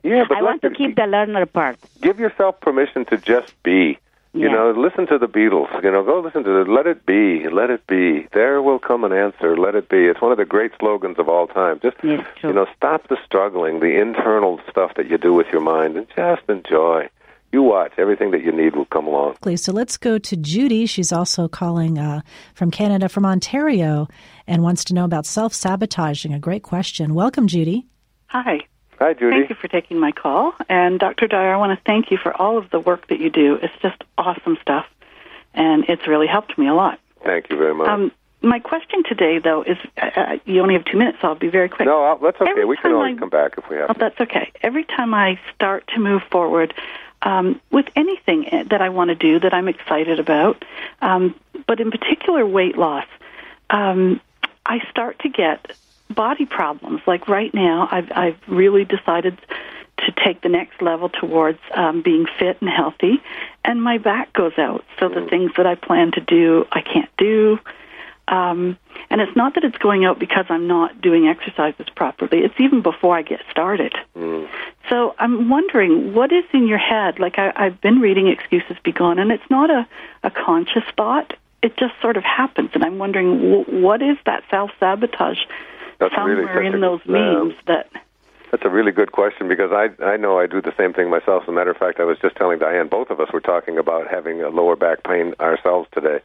Yeah, 0.04 0.26
but 0.28 0.38
I 0.40 0.42
want 0.42 0.62
to 0.64 0.72
keep 0.72 0.98
the 0.98 1.06
learner 1.06 1.46
part. 1.46 1.78
Give 2.02 2.20
yourself 2.20 2.60
permission 2.60 3.06
to 3.06 3.18
just 3.18 3.54
be. 3.64 3.98
You 4.34 4.48
Yeah. 4.48 4.54
know, 4.54 4.72
listen 4.72 5.08
to 5.08 5.18
the 5.18 5.28
Beatles. 5.28 5.68
You 5.84 5.92
know, 5.92 6.04
go 6.04 6.20
listen 6.22 6.44
to 6.46 6.64
the 6.64 6.72
Let 6.72 6.88
It 6.88 7.06
Be, 7.06 7.50
Let 7.50 7.70
It 7.70 7.86
Be. 7.88 8.28
There 8.32 8.62
will 8.62 8.80
come 8.80 9.04
an 9.04 9.12
answer. 9.12 9.58
Let 9.58 9.76
it 9.76 9.90
be. 9.90 10.06
It's 10.08 10.22
one 10.22 10.32
of 10.32 10.38
the 10.38 10.46
great 10.46 10.72
slogans 10.80 11.20
of 11.20 11.28
all 11.28 11.48
time. 11.48 11.80
Just 11.82 11.98
Yes, 12.02 12.26
you 12.42 12.54
know, 12.54 12.66
stop 12.76 13.08
the 13.10 13.18
struggling, 13.26 13.82
the 13.82 14.00
internal 14.00 14.62
stuff 14.70 14.94
that 14.96 15.10
you 15.10 15.18
do 15.18 15.34
with 15.34 15.48
your 15.52 15.60
mind, 15.62 15.98
and 15.98 16.08
just 16.16 16.44
enjoy. 16.48 17.10
You 17.52 17.62
watch. 17.64 17.92
Everything 17.98 18.32
that 18.32 18.42
you 18.46 18.54
need 18.54 18.78
will 18.78 18.86
come 18.86 19.06
along. 19.06 19.32
Exactly. 19.32 19.58
So 19.58 19.74
let's 19.74 19.98
go 19.98 20.18
to 20.18 20.38
Judy. 20.38 20.86
She's 20.86 21.12
also 21.12 21.50
calling 21.50 21.98
uh, 22.00 22.22
from 22.54 22.72
Canada, 22.72 23.10
from 23.10 23.26
Ontario, 23.26 24.08
and 24.48 24.64
wants 24.64 24.86
to 24.86 24.94
know 24.94 25.04
about 25.04 25.26
self 25.26 25.54
sabotaging. 25.54 26.34
A 26.34 26.40
great 26.40 26.64
question. 26.64 27.14
Welcome, 27.14 27.48
Judy. 27.48 27.86
Hi. 28.28 28.62
Hi, 29.02 29.14
Judy. 29.14 29.36
Thank 29.36 29.50
you 29.50 29.56
for 29.56 29.68
taking 29.68 30.00
my 30.00 30.12
call. 30.12 30.54
And 30.70 31.00
Dr. 31.00 31.26
Dyer, 31.26 31.52
I 31.56 31.58
want 31.58 31.76
to 31.76 31.84
thank 31.86 32.12
you 32.12 32.18
for 32.22 32.40
all 32.40 32.60
of 32.60 32.70
the 32.70 32.80
work 32.80 33.08
that 33.08 33.20
you 33.20 33.32
do. 33.32 33.56
It's 33.60 33.74
just 33.82 34.00
awesome 34.16 34.60
stuff, 34.62 34.86
and 35.56 35.86
it's 35.90 36.08
really 36.08 36.28
helped 36.28 36.56
me 36.56 36.68
a 36.68 36.74
lot. 36.76 37.00
Thank 37.26 37.50
you 37.50 37.58
very 37.58 37.74
much. 37.74 37.88
Um, 37.88 38.12
my 38.44 38.60
question 38.60 39.02
today, 39.04 39.40
though, 39.40 39.64
is 39.64 39.78
uh, 40.00 40.06
uh, 40.16 40.38
you 40.46 40.62
only 40.62 40.76
have 40.76 40.86
two 40.86 41.00
minutes, 41.00 41.18
so 41.20 41.30
I'll 41.30 41.36
be 41.36 41.48
very 41.50 41.68
quick. 41.68 41.88
no, 41.88 42.04
I'll, 42.04 42.18
that's 42.20 42.40
okay. 42.40 42.52
every 42.52 42.66
We 42.66 42.78
can 42.78 42.92
always 42.92 43.16
I- 43.18 43.20
come 43.20 43.30
back 43.32 43.54
if 43.58 43.68
we 43.72 43.78
have 43.78 43.90
Oh, 43.90 43.94
to. 43.94 44.00
that's 44.00 44.22
okay. 44.22 44.52
Every 44.62 44.84
time 44.84 45.16
I 45.16 45.40
start 45.56 45.88
to 45.96 46.00
move 46.00 46.22
forward 46.32 46.72
um, 47.24 47.60
with 47.72 47.88
anything 47.96 48.46
eh, 48.54 48.66
that 48.70 48.84
I 48.84 48.90
want 48.90 49.10
to 49.10 49.16
do 49.16 49.40
that 49.40 49.52
I'm 49.52 49.68
excited 49.68 50.20
about, 50.20 50.64
um, 51.02 51.34
but 51.68 51.80
in 51.80 51.90
particular 51.90 52.46
weight 52.46 52.78
loss, 52.78 53.06
um, 53.72 54.22
I 54.64 54.78
start 54.92 55.18
to 55.22 55.30
get 55.30 55.72
body 56.12 56.46
problems. 56.46 57.02
Like 57.08 57.28
right 57.28 57.54
now, 57.54 57.88
I've, 57.92 58.12
I've 58.12 58.38
really 58.48 58.86
decided 58.86 59.38
to 59.98 60.12
take 60.24 60.42
the 60.42 60.50
next 60.50 60.82
level 60.82 61.10
towards 61.10 61.60
um, 61.76 62.02
being 62.02 62.26
fit 62.40 62.58
and 62.62 62.70
healthy, 62.70 63.22
and 63.64 63.82
my 63.82 63.98
back 63.98 64.34
goes 64.34 64.54
out. 64.58 64.84
So 65.00 65.10
the 65.10 65.28
things 65.30 65.52
that 65.58 65.68
I 65.68 65.76
plan 65.76 66.12
to 66.14 66.22
do, 66.22 66.66
I 66.72 66.82
can't 66.82 67.10
do. 67.18 67.60
Um, 68.28 68.78
and 69.10 69.20
it's 69.20 69.36
not 69.36 69.56
that 69.56 69.64
it's 69.66 69.78
going 69.78 70.06
out 70.06 70.18
because 70.18 70.46
I'm 70.50 70.66
not 70.66 71.02
doing 71.02 71.28
exercises 71.28 71.88
properly. 71.96 72.40
It's 72.40 72.54
even 72.60 72.82
before 72.82 73.18
I 73.18 73.24
get 73.24 73.42
started. 73.52 73.94
So 74.90 75.16
I'm 75.20 75.50
wondering, 75.50 76.14
what 76.14 76.32
is 76.32 76.46
in 76.54 76.68
your 76.68 76.78
head? 76.78 77.20
Like 77.20 77.38
I, 77.38 77.52
I've 77.56 77.82
been 77.82 78.00
reading 78.00 78.28
Excuses 78.28 78.78
Be 78.84 78.94
Gone, 78.94 79.20
and 79.20 79.32
it's 79.32 79.50
not 79.50 79.70
a, 79.70 79.86
a 80.24 80.32
conscious 80.32 80.84
thought. 80.96 81.34
It 81.62 81.76
just 81.78 81.94
sort 82.02 82.16
of 82.18 82.24
happens, 82.24 82.72
and 82.74 82.84
I'm 82.84 82.98
wondering, 82.98 83.38
w- 83.38 83.84
what 83.84 84.02
is 84.02 84.18
that 84.26 84.44
self 84.50 84.72
sabotage 84.80 85.40
That's 86.02 86.18
really 86.18 86.44
somewhere 86.46 86.56
such 86.66 86.66
in 86.66 86.76
a- 86.76 86.80
those 86.80 87.00
um, 87.08 87.14
memes 87.14 87.54
that? 87.68 87.90
That's 88.52 88.66
a 88.66 88.70
really 88.70 88.92
good 88.92 89.14
question 89.14 89.48
because 89.48 89.72
I 89.72 89.86
I 90.04 90.18
know 90.18 90.38
I 90.38 90.46
do 90.48 90.62
the 90.62 90.74
same 90.76 90.92
thing 90.92 91.10
myself. 91.10 91.44
As 91.44 91.50
a 91.50 91.54
matter 91.54 91.72
of 91.72 91.78
fact, 91.78 92.02
I 92.02 92.04
was 92.04 92.18
just 92.20 92.36
telling 92.36 92.60
Diane, 92.60 92.90
both 92.90 93.10
of 93.10 93.20
us 93.22 93.32
were 93.32 93.40
talking 93.40 93.78
about 93.78 94.10
having 94.10 94.42
a 94.42 94.50
lower 94.50 94.76
back 94.76 95.04
pain 95.06 95.34
ourselves 95.40 95.88
today. 95.94 96.20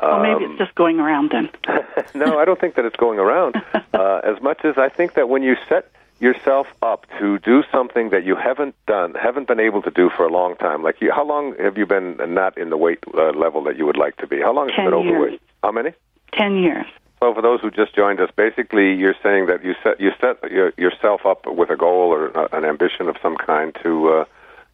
Well, 0.00 0.20
maybe 0.22 0.44
Um, 0.44 0.50
it's 0.52 0.58
just 0.60 0.74
going 0.76 0.98
around 1.00 1.30
then. 1.32 1.50
no, 2.14 2.38
I 2.38 2.44
don't 2.46 2.58
think 2.58 2.76
that 2.76 2.84
it's 2.86 2.96
going 2.96 3.18
around. 3.18 3.56
Uh, 3.94 4.20
as 4.22 4.40
much 4.40 4.64
as 4.64 4.78
I 4.78 4.88
think 4.88 5.14
that 5.14 5.28
when 5.28 5.42
you 5.42 5.56
set 5.68 5.90
yourself 6.20 6.68
up 6.82 7.04
to 7.18 7.38
do 7.40 7.64
something 7.72 8.10
that 8.10 8.22
you 8.24 8.36
haven't 8.36 8.76
done, 8.86 9.14
haven't 9.14 9.48
been 9.48 9.58
able 9.58 9.82
to 9.82 9.90
do 9.90 10.08
for 10.08 10.24
a 10.24 10.28
long 10.28 10.54
time, 10.56 10.84
like 10.84 11.00
you, 11.00 11.10
how 11.10 11.24
long 11.24 11.54
have 11.58 11.76
you 11.76 11.84
been 11.84 12.16
not 12.28 12.56
in 12.56 12.70
the 12.70 12.76
weight 12.76 13.00
uh, 13.14 13.30
level 13.30 13.60
that 13.64 13.76
you 13.76 13.84
would 13.86 13.96
like 13.96 14.16
to 14.18 14.26
be? 14.28 14.40
How 14.40 14.52
long 14.52 14.68
have 14.68 14.76
you 14.78 14.84
Ten 14.84 14.90
been 14.92 14.94
overweight? 15.08 15.30
years. 15.32 15.40
How 15.64 15.72
many? 15.72 15.90
Ten 16.32 16.58
years. 16.58 16.86
So, 17.20 17.34
for 17.34 17.42
those 17.42 17.60
who 17.60 17.70
just 17.70 17.94
joined 17.94 18.20
us, 18.20 18.30
basically, 18.36 18.94
you're 18.94 19.16
saying 19.22 19.46
that 19.46 19.64
you 19.64 19.74
set 19.82 20.00
you 20.00 20.12
set 20.20 20.50
your, 20.50 20.72
yourself 20.76 21.26
up 21.26 21.46
with 21.46 21.70
a 21.70 21.76
goal 21.76 22.12
or 22.12 22.28
an 22.54 22.64
ambition 22.64 23.08
of 23.08 23.16
some 23.20 23.36
kind 23.36 23.76
to 23.82 24.08
uh, 24.08 24.24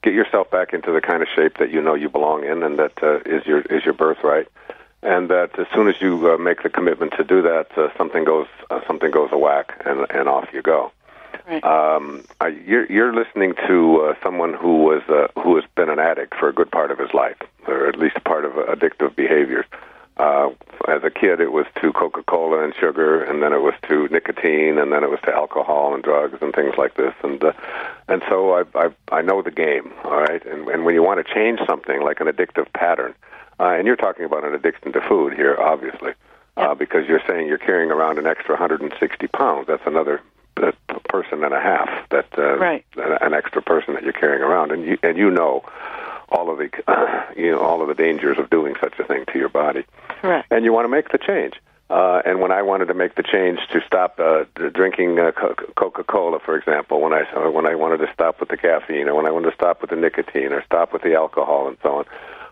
get 0.03 0.13
yourself 0.13 0.51
back 0.51 0.75
into 0.75 0.93
the 0.93 1.01
kind 1.01 1.23
of 1.23 1.29
shape 1.35 1.57
that 1.59 1.71
you 1.71 1.81
know 1.81 1.95
you 1.95 2.11
belong 2.11 2.45
in, 2.45 2.63
and 2.63 2.79
that 2.79 3.03
uh, 3.03 3.21
is 3.21 3.47
your 3.47 3.61
is 3.63 3.85
your 3.85 3.95
birthright. 3.95 4.49
And 5.03 5.29
that 5.29 5.59
as 5.59 5.67
soon 5.75 5.89
as 5.89 6.01
you 6.01 6.33
uh, 6.33 6.39
make 6.39 6.63
the 6.63 6.71
commitment 6.71 7.13
to 7.19 7.25
do 7.25 7.43
that, 7.43 7.77
uh, 7.77 7.89
something 7.97 8.25
goes 8.25 8.47
uh, 8.71 8.81
something 8.87 9.11
goes 9.11 9.31
a 9.33 9.39
whack, 9.39 9.81
and 9.87 10.07
and 10.11 10.29
off 10.29 10.49
you 10.53 10.61
go. 10.61 10.93
Right. 11.49 11.65
Um, 11.65 12.25
I, 12.41 12.49
you're, 12.49 12.87
you're 12.87 13.15
listening 13.15 13.55
to 13.67 14.01
uh, 14.01 14.15
someone 14.23 14.55
who 14.55 14.85
was 14.85 15.03
uh, 15.09 15.29
who 15.41 15.57
has 15.57 15.65
been 15.75 15.91
an 15.91 15.99
addict 15.99 16.35
for 16.35 16.49
a 16.49 16.53
good 16.53 16.71
part 16.71 16.91
of 16.91 16.99
his 16.99 17.13
life, 17.13 17.37
or 17.67 17.87
at 17.87 17.99
least 17.99 18.23
part 18.25 18.45
of 18.45 18.53
addictive 18.53 19.17
behaviors. 19.17 19.67
Uh, 19.73 19.77
as 20.89 21.03
a 21.03 21.11
kid, 21.11 21.41
it 21.41 21.53
was 21.53 21.67
to 21.81 21.93
Coca-Cola 21.93 22.63
and 22.63 22.75
sugar, 22.75 23.23
and 23.23 23.43
then 23.43 23.53
it 23.53 23.63
was 23.63 23.75
to 23.89 24.09
nicotine, 24.09 24.79
and 24.79 24.93
then 24.93 25.03
it 25.03 25.11
was 25.11 25.21
to 25.25 25.33
alcohol 25.33 25.95
and 25.95 26.03
drugs 26.03 26.39
and 26.41 26.55
things 26.55 26.75
like 26.77 26.95
this. 26.95 27.15
And 27.23 27.43
uh, 27.43 27.53
and 28.09 28.23
so 28.29 28.53
I, 28.53 28.65
I 28.75 28.91
I 29.11 29.23
know 29.23 29.43
the 29.43 29.51
game, 29.51 29.93
all 30.05 30.21
right. 30.21 30.45
And 30.45 30.69
and 30.69 30.85
when 30.85 30.95
you 30.95 31.03
want 31.03 31.25
to 31.25 31.35
change 31.35 31.61
something 31.67 32.03
like 32.03 32.21
an 32.21 32.27
addictive 32.27 32.73
pattern, 32.73 33.15
uh, 33.59 33.71
and 33.71 33.87
you're 33.87 33.97
talking 33.97 34.25
about 34.25 34.45
an 34.45 34.55
addiction 34.55 34.93
to 34.93 35.01
food 35.01 35.35
here, 35.35 35.57
obviously, 35.59 36.13
uh, 36.57 36.75
because 36.75 37.09
you're 37.09 37.23
saying 37.27 37.49
you're 37.49 37.59
carrying 37.59 37.91
around 37.91 38.19
an 38.19 38.27
extra 38.27 38.55
160 38.55 39.27
pounds. 39.29 39.67
That's 39.67 39.87
another 39.87 40.21
uh, 40.59 40.73
person 41.09 41.43
and 41.45 41.55
a 41.55 41.61
half. 41.61 42.09
That 42.11 42.29
uh, 42.39 42.57
right. 42.59 42.85
an 42.97 43.35
extra 43.35 43.63
person 43.63 43.95
that 43.95 44.03
you're 44.03 44.13
carrying 44.13 44.43
around, 44.43 44.71
and 44.71 44.85
you 44.85 44.99
and 45.03 45.17
you 45.17 45.31
know 45.31 45.65
all 46.35 46.51
of 46.51 46.59
the 46.59 46.69
you 47.41 47.51
know 47.51 47.61
all 47.61 47.81
of 47.81 47.89
the 47.89 47.95
dangers 47.95 48.39
of 48.39 48.51
doing 48.51 48.75
such 48.81 48.99
a 48.99 49.05
thing 49.05 49.25
to 49.33 49.39
your 49.39 49.49
body. 49.49 49.85
Correct. 50.21 50.49
And 50.51 50.65
you 50.65 50.73
want 50.73 50.85
to 50.85 50.89
make 50.89 51.11
the 51.11 51.19
change. 51.19 51.55
Uh, 51.91 52.23
and 52.25 52.41
when 52.41 52.51
I 52.51 52.63
wanted 52.63 52.87
to 52.87 52.95
make 52.95 53.15
the 53.15 53.23
change 53.23 53.61
to 53.73 53.81
stop 53.87 54.19
uh, 54.19 54.45
drinking 54.71 55.19
uh, 55.19 55.33
Coca-Cola, 55.77 56.39
for 56.41 56.57
example, 56.57 57.01
when 57.01 57.13
I 57.13 57.23
uh, 57.37 57.51
when 57.51 57.67
I 57.67 57.75
wanted 57.75 57.99
to 57.99 58.13
stop 58.13 58.41
with 58.41 58.49
the 58.49 58.57
caffeine, 58.57 59.09
or 59.09 59.15
when 59.15 59.27
I 59.27 59.31
wanted 59.31 59.51
to 59.51 59.55
stop 59.55 59.81
with 59.81 59.91
the 59.91 59.97
nicotine, 59.97 60.53
or 60.53 60.65
stop 60.65 60.93
with 60.93 61.03
the 61.03 61.15
alcohol, 61.15 61.69
and 61.69 61.77
so 61.83 62.05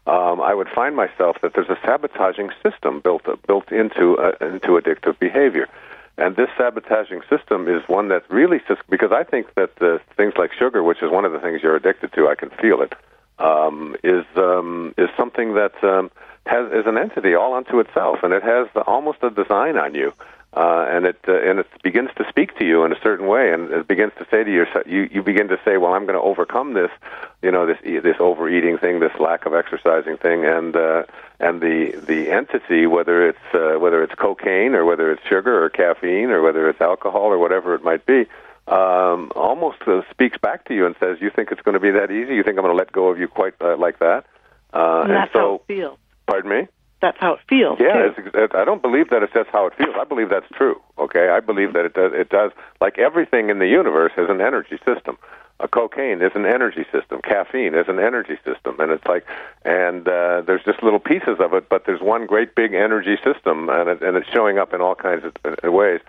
on, 0.06 0.32
um, 0.32 0.40
I 0.40 0.52
would 0.54 0.68
find 0.68 0.94
myself 0.94 1.38
that 1.42 1.54
there's 1.54 1.70
a 1.70 1.78
sabotaging 1.84 2.50
system 2.62 3.00
built 3.00 3.24
built 3.46 3.72
into 3.72 4.18
uh, 4.18 4.32
into 4.40 4.78
addictive 4.78 5.18
behavior. 5.18 5.68
And 6.18 6.36
this 6.36 6.50
sabotaging 6.58 7.22
system 7.30 7.66
is 7.68 7.82
one 7.88 8.08
that 8.08 8.30
really, 8.30 8.60
because 8.90 9.12
I 9.12 9.24
think 9.24 9.54
that 9.54 9.70
uh, 9.80 9.98
things 10.14 10.34
like 10.36 10.52
sugar, 10.52 10.82
which 10.82 11.02
is 11.02 11.10
one 11.10 11.24
of 11.24 11.32
the 11.32 11.40
things 11.40 11.62
you're 11.62 11.74
addicted 11.74 12.12
to, 12.12 12.28
I 12.28 12.34
can 12.34 12.50
feel 12.50 12.82
it 12.82 12.92
um, 13.42 13.96
is 14.04 14.24
um, 14.36 14.94
is 14.96 15.10
something 15.16 15.54
that 15.54 15.74
um, 15.82 16.10
has 16.46 16.72
is 16.72 16.86
an 16.86 16.96
entity 16.96 17.34
all 17.34 17.54
unto 17.54 17.80
itself, 17.80 18.18
and 18.22 18.32
it 18.32 18.42
has 18.42 18.68
almost 18.86 19.18
a 19.22 19.30
design 19.30 19.76
on 19.76 19.94
you, 19.94 20.12
uh, 20.54 20.86
and 20.88 21.06
it 21.06 21.18
uh, 21.26 21.34
and 21.34 21.58
it 21.58 21.66
begins 21.82 22.10
to 22.16 22.24
speak 22.28 22.56
to 22.58 22.64
you 22.64 22.84
in 22.84 22.92
a 22.92 23.00
certain 23.02 23.26
way, 23.26 23.52
and 23.52 23.70
it 23.72 23.88
begins 23.88 24.12
to 24.18 24.26
say 24.30 24.44
to 24.44 24.50
you, 24.50 24.64
you 24.86 25.08
you 25.12 25.22
begin 25.22 25.48
to 25.48 25.58
say, 25.64 25.76
well, 25.76 25.92
I'm 25.92 26.06
going 26.06 26.18
to 26.18 26.24
overcome 26.24 26.74
this, 26.74 26.90
you 27.42 27.50
know, 27.50 27.66
this 27.66 27.78
this 27.82 28.16
overeating 28.20 28.78
thing, 28.78 29.00
this 29.00 29.18
lack 29.18 29.44
of 29.44 29.54
exercising 29.54 30.16
thing, 30.18 30.44
and 30.44 30.76
uh, 30.76 31.02
and 31.40 31.60
the 31.60 32.00
the 32.06 32.30
entity, 32.30 32.86
whether 32.86 33.28
it's 33.28 33.54
uh, 33.54 33.78
whether 33.80 34.04
it's 34.04 34.14
cocaine 34.14 34.74
or 34.74 34.84
whether 34.84 35.10
it's 35.10 35.22
sugar 35.26 35.64
or 35.64 35.68
caffeine 35.68 36.30
or 36.30 36.42
whether 36.42 36.68
it's 36.68 36.80
alcohol 36.80 37.26
or 37.26 37.38
whatever 37.38 37.74
it 37.74 37.82
might 37.82 38.06
be 38.06 38.26
um, 38.68 39.32
almost 39.34 39.82
uh, 39.86 40.02
speaks 40.10 40.38
back 40.38 40.66
to 40.66 40.74
you 40.74 40.86
and 40.86 40.94
says, 41.00 41.18
"You 41.20 41.30
think 41.30 41.50
it's 41.50 41.62
going 41.62 41.74
to 41.74 41.80
be 41.80 41.90
that 41.90 42.10
easy? 42.10 42.34
You 42.34 42.42
think 42.42 42.58
I'm 42.58 42.64
going 42.64 42.74
to 42.74 42.78
let 42.78 42.92
go 42.92 43.08
of 43.08 43.18
you 43.18 43.28
quite 43.28 43.54
uh, 43.60 43.76
like 43.76 43.98
that?" 43.98 44.24
Uh, 44.72 45.02
and, 45.02 45.10
and 45.10 45.20
that's 45.20 45.32
so, 45.32 45.38
how 45.38 45.54
it 45.54 45.62
feels. 45.66 45.98
Pardon 46.26 46.50
me. 46.50 46.68
That's 47.02 47.18
how 47.18 47.34
it 47.34 47.40
feels. 47.48 47.78
Yeah, 47.80 48.10
too. 48.14 48.30
it's, 48.32 48.54
I 48.54 48.64
don't 48.64 48.80
believe 48.80 49.10
that 49.10 49.24
it's 49.24 49.32
just 49.32 49.50
how 49.50 49.66
it 49.66 49.74
feels. 49.74 49.94
I 50.00 50.04
believe 50.04 50.28
that's 50.28 50.46
true. 50.54 50.80
Okay, 50.98 51.28
I 51.28 51.40
believe 51.40 51.72
that 51.72 51.84
it 51.84 51.94
does. 51.94 52.12
It 52.14 52.28
does. 52.28 52.52
Like 52.80 52.96
everything 52.98 53.50
in 53.50 53.58
the 53.58 53.66
universe 53.66 54.12
has 54.14 54.30
an 54.30 54.40
energy 54.40 54.78
system. 54.86 55.18
A 55.58 55.66
cocaine 55.66 56.22
is 56.22 56.30
an 56.36 56.46
energy 56.46 56.84
system. 56.92 57.20
Caffeine 57.22 57.74
is 57.74 57.86
an 57.88 57.98
energy 57.98 58.36
system, 58.44 58.78
and 58.78 58.92
it's 58.92 59.04
like, 59.06 59.26
and 59.64 60.06
uh, 60.06 60.42
there's 60.46 60.62
just 60.64 60.82
little 60.82 61.00
pieces 61.00 61.38
of 61.40 61.52
it, 61.54 61.68
but 61.68 61.86
there's 61.86 62.00
one 62.00 62.26
great 62.26 62.54
big 62.54 62.72
energy 62.72 63.16
system, 63.22 63.68
and 63.68 63.88
it, 63.88 64.02
and 64.02 64.16
it's 64.16 64.28
showing 64.28 64.58
up 64.58 64.72
in 64.72 64.80
all 64.80 64.94
kinds 64.94 65.24
of 65.24 65.34
uh, 65.44 65.70
ways 65.70 66.00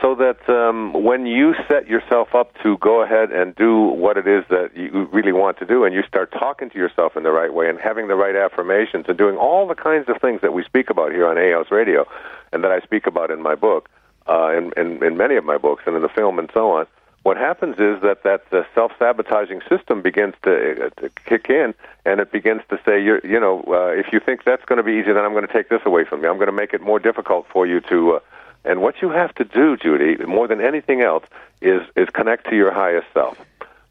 so 0.00 0.14
that 0.14 0.48
um, 0.48 0.92
when 0.92 1.26
you 1.26 1.54
set 1.68 1.86
yourself 1.86 2.34
up 2.34 2.52
to 2.62 2.76
go 2.78 3.02
ahead 3.02 3.30
and 3.30 3.54
do 3.54 3.82
what 3.82 4.16
it 4.16 4.26
is 4.26 4.44
that 4.50 4.70
you 4.76 5.08
really 5.12 5.32
want 5.32 5.58
to 5.58 5.66
do, 5.66 5.84
and 5.84 5.94
you 5.94 6.02
start 6.06 6.32
talking 6.32 6.70
to 6.70 6.78
yourself 6.78 7.16
in 7.16 7.22
the 7.22 7.30
right 7.30 7.52
way 7.52 7.68
and 7.68 7.78
having 7.78 8.08
the 8.08 8.14
right 8.14 8.36
affirmations 8.36 9.06
and 9.08 9.16
doing 9.16 9.36
all 9.36 9.66
the 9.66 9.74
kinds 9.74 10.08
of 10.08 10.20
things 10.20 10.40
that 10.42 10.52
we 10.52 10.62
speak 10.64 10.90
about 10.90 11.12
here 11.12 11.26
on 11.26 11.38
A 11.38 11.64
Radio 11.70 12.06
and 12.52 12.62
that 12.62 12.70
I 12.70 12.80
speak 12.80 13.06
about 13.06 13.30
in 13.30 13.42
my 13.42 13.54
book, 13.54 13.88
uh, 14.28 14.52
in, 14.56 14.72
in, 14.76 15.02
in 15.02 15.16
many 15.16 15.36
of 15.36 15.44
my 15.44 15.58
books 15.58 15.84
and 15.86 15.96
in 15.96 16.02
the 16.02 16.08
film 16.08 16.38
and 16.38 16.50
so 16.52 16.70
on, 16.70 16.86
what 17.26 17.36
happens 17.36 17.74
is 17.80 18.00
that 18.02 18.22
that 18.22 18.48
the 18.50 18.64
self-sabotaging 18.72 19.60
system 19.68 20.00
begins 20.00 20.34
to, 20.44 20.86
uh, 20.86 21.00
to 21.00 21.10
kick 21.24 21.50
in, 21.50 21.74
and 22.04 22.20
it 22.20 22.30
begins 22.30 22.62
to 22.70 22.78
say, 22.86 23.02
you're, 23.02 23.20
you 23.26 23.40
know, 23.40 23.64
uh, 23.66 23.88
if 23.88 24.12
you 24.12 24.20
think 24.20 24.44
that's 24.44 24.64
going 24.66 24.76
to 24.76 24.84
be 24.84 24.92
easy, 24.92 25.12
then 25.12 25.24
I'm 25.24 25.32
going 25.32 25.46
to 25.46 25.52
take 25.52 25.68
this 25.68 25.80
away 25.84 26.04
from 26.04 26.22
you. 26.22 26.28
I'm 26.30 26.36
going 26.36 26.46
to 26.46 26.52
make 26.52 26.72
it 26.72 26.80
more 26.80 27.00
difficult 27.00 27.46
for 27.52 27.66
you 27.66 27.80
to 27.80 28.12
uh, 28.12 28.20
and 28.64 28.80
what 28.80 29.00
you 29.02 29.10
have 29.10 29.34
to 29.36 29.44
do, 29.44 29.76
Judy, 29.76 30.16
more 30.24 30.48
than 30.48 30.60
anything 30.60 31.00
else, 31.00 31.24
is 31.60 31.82
is 31.96 32.08
connect 32.10 32.48
to 32.50 32.56
your 32.56 32.72
highest 32.72 33.06
self. 33.14 33.38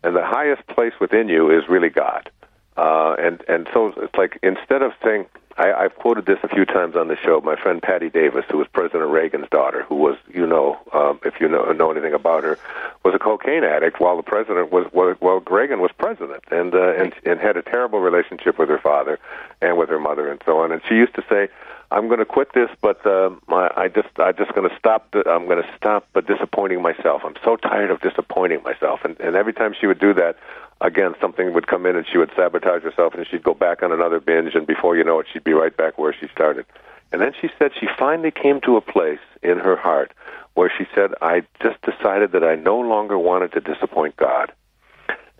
And 0.04 0.16
the 0.16 0.26
highest 0.26 0.68
place 0.68 0.94
within 1.00 1.30
you 1.30 1.50
is 1.50 1.68
really 1.68 1.90
God. 1.90 2.30
Uh, 2.78 3.16
and 3.18 3.44
and 3.48 3.68
so 3.74 3.94
it's 3.98 4.16
like 4.16 4.38
instead 4.44 4.82
of 4.82 4.92
saying, 5.04 5.26
I, 5.58 5.72
I've 5.72 5.96
quoted 5.96 6.26
this 6.26 6.40
a 6.44 6.50
few 6.50 6.66
times 6.66 6.96
on 6.96 7.08
the 7.08 7.16
show. 7.16 7.40
My 7.40 7.56
friend 7.56 7.82
Patti 7.82 8.10
Davis, 8.10 8.44
who 8.52 8.58
was 8.58 8.68
President 8.68 9.10
Reagan's 9.10 9.48
daughter, 9.50 9.84
who 9.84 9.96
was, 9.96 10.18
you 10.34 10.46
know, 10.46 10.78
um, 10.92 11.20
if 11.24 11.40
you 11.40 11.48
know 11.48 11.72
know 11.72 11.92
anything 11.92 12.14
about 12.14 12.44
her, 12.44 12.60
was 13.04 13.16
a 13.16 13.20
cocaine 13.20 13.64
addict 13.64 14.02
while 14.02 14.18
the 14.18 14.24
president 14.24 14.72
was 14.72 14.88
while 14.92 15.40
Reagan 15.40 15.80
was 15.80 15.92
president, 15.98 16.44
and 16.52 16.76
uh, 16.76 16.94
and 16.96 17.14
and 17.26 17.40
had 17.40 17.56
a 17.56 17.62
terrible 17.62 18.00
relationship 18.00 18.60
with 18.60 18.68
her 18.68 18.80
father 18.80 19.20
and 19.62 19.78
with 19.78 19.88
her 19.88 20.00
mother 20.00 20.30
and 20.30 20.42
so 20.46 20.60
on. 20.60 20.74
And 20.74 20.82
she 20.90 20.96
used 20.96 21.16
to 21.16 21.24
say, 21.30 21.48
I'm 21.92 22.08
going 22.08 22.20
to 22.20 22.26
quit 22.26 22.54
this, 22.54 22.70
but 22.82 23.06
uh, 23.06 23.30
my, 23.48 23.72
I 23.76 23.88
just 23.88 24.10
I 24.20 24.32
just 24.32 24.54
going 24.54 24.70
to 24.70 24.76
stop. 24.78 25.14
I'm 25.14 25.46
going 25.46 25.62
to 25.62 25.70
stop 25.78 26.08
uh, 26.16 26.22
disappointing 26.22 26.82
myself. 26.82 27.22
I'm 27.24 27.36
so 27.44 27.56
tired 27.56 27.92
of 27.92 28.02
disappointing 28.02 28.64
myself. 28.64 29.02
And 29.06 29.20
and 29.20 29.36
every 29.36 29.54
time 29.54 29.76
she 29.80 29.88
would 29.88 30.00
do 30.00 30.14
that, 30.16 30.38
again 30.82 31.14
something 31.22 31.54
would 31.54 31.68
come 31.68 31.86
in 31.86 31.96
and 31.96 32.06
she 32.12 32.18
would 32.18 32.32
sabotage 32.36 32.84
herself, 32.84 33.14
and 33.14 33.26
she'd 33.28 33.44
go 33.44 33.54
back 33.54 33.84
on 33.84 33.92
another 33.92 34.20
binge, 34.20 34.56
and 34.56 34.66
before 34.66 34.98
you 34.98 35.04
know 35.04 35.20
it, 35.20 35.28
she'd 35.32 35.44
be 35.44 35.54
right 35.54 35.76
back 35.76 35.98
where 35.98 36.14
she 36.14 36.28
started. 36.28 36.66
And 37.12 37.22
then 37.22 37.34
she 37.40 37.50
said 37.58 37.72
she 37.80 37.88
finally 37.98 38.32
came 38.32 38.60
to 38.62 38.78
a 38.78 38.82
place 38.82 39.20
in 39.42 39.60
her 39.60 39.76
heart 39.76 40.12
where 40.56 40.72
she 40.76 40.86
said, 40.96 41.12
I 41.22 41.44
just 41.62 41.82
decided 41.82 42.32
that 42.32 42.44
I 42.44 42.56
no 42.56 42.80
longer 42.80 43.18
wanted 43.20 43.54
to 43.54 43.62
disappoint 43.62 44.18
God. 44.18 44.52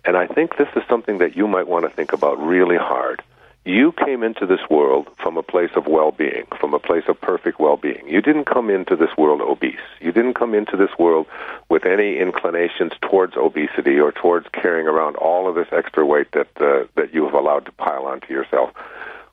And 0.04 0.16
I 0.16 0.26
think 0.26 0.56
this 0.56 0.68
is 0.76 0.82
something 0.88 1.18
that 1.18 1.36
you 1.36 1.48
might 1.48 1.66
want 1.66 1.84
to 1.84 1.90
think 1.90 2.12
about 2.12 2.38
really 2.38 2.76
hard 2.76 3.22
you 3.66 3.90
came 3.90 4.22
into 4.22 4.46
this 4.46 4.60
world 4.70 5.08
from 5.20 5.36
a 5.36 5.42
place 5.42 5.72
of 5.74 5.88
well 5.88 6.12
being, 6.12 6.46
from 6.60 6.72
a 6.72 6.78
place 6.78 7.02
of 7.08 7.20
perfect 7.20 7.58
well 7.58 7.76
being. 7.76 8.08
You 8.08 8.22
didn't 8.22 8.44
come 8.44 8.70
into 8.70 8.94
this 8.94 9.10
world 9.18 9.40
obese. 9.40 9.74
You 10.00 10.12
didn't 10.12 10.34
come 10.34 10.54
into 10.54 10.76
this 10.76 10.96
world 11.00 11.26
with 11.68 11.84
any 11.84 12.18
inclinations 12.18 12.92
towards 13.02 13.36
obesity 13.36 13.98
or 13.98 14.12
towards 14.12 14.46
carrying 14.52 14.86
around 14.86 15.16
all 15.16 15.48
of 15.48 15.56
this 15.56 15.66
extra 15.72 16.06
weight 16.06 16.30
that, 16.32 16.46
uh, 16.60 16.86
that 16.94 17.12
you 17.12 17.24
have 17.24 17.34
allowed 17.34 17.66
to 17.66 17.72
pile 17.72 18.06
onto 18.06 18.32
yourself. 18.32 18.70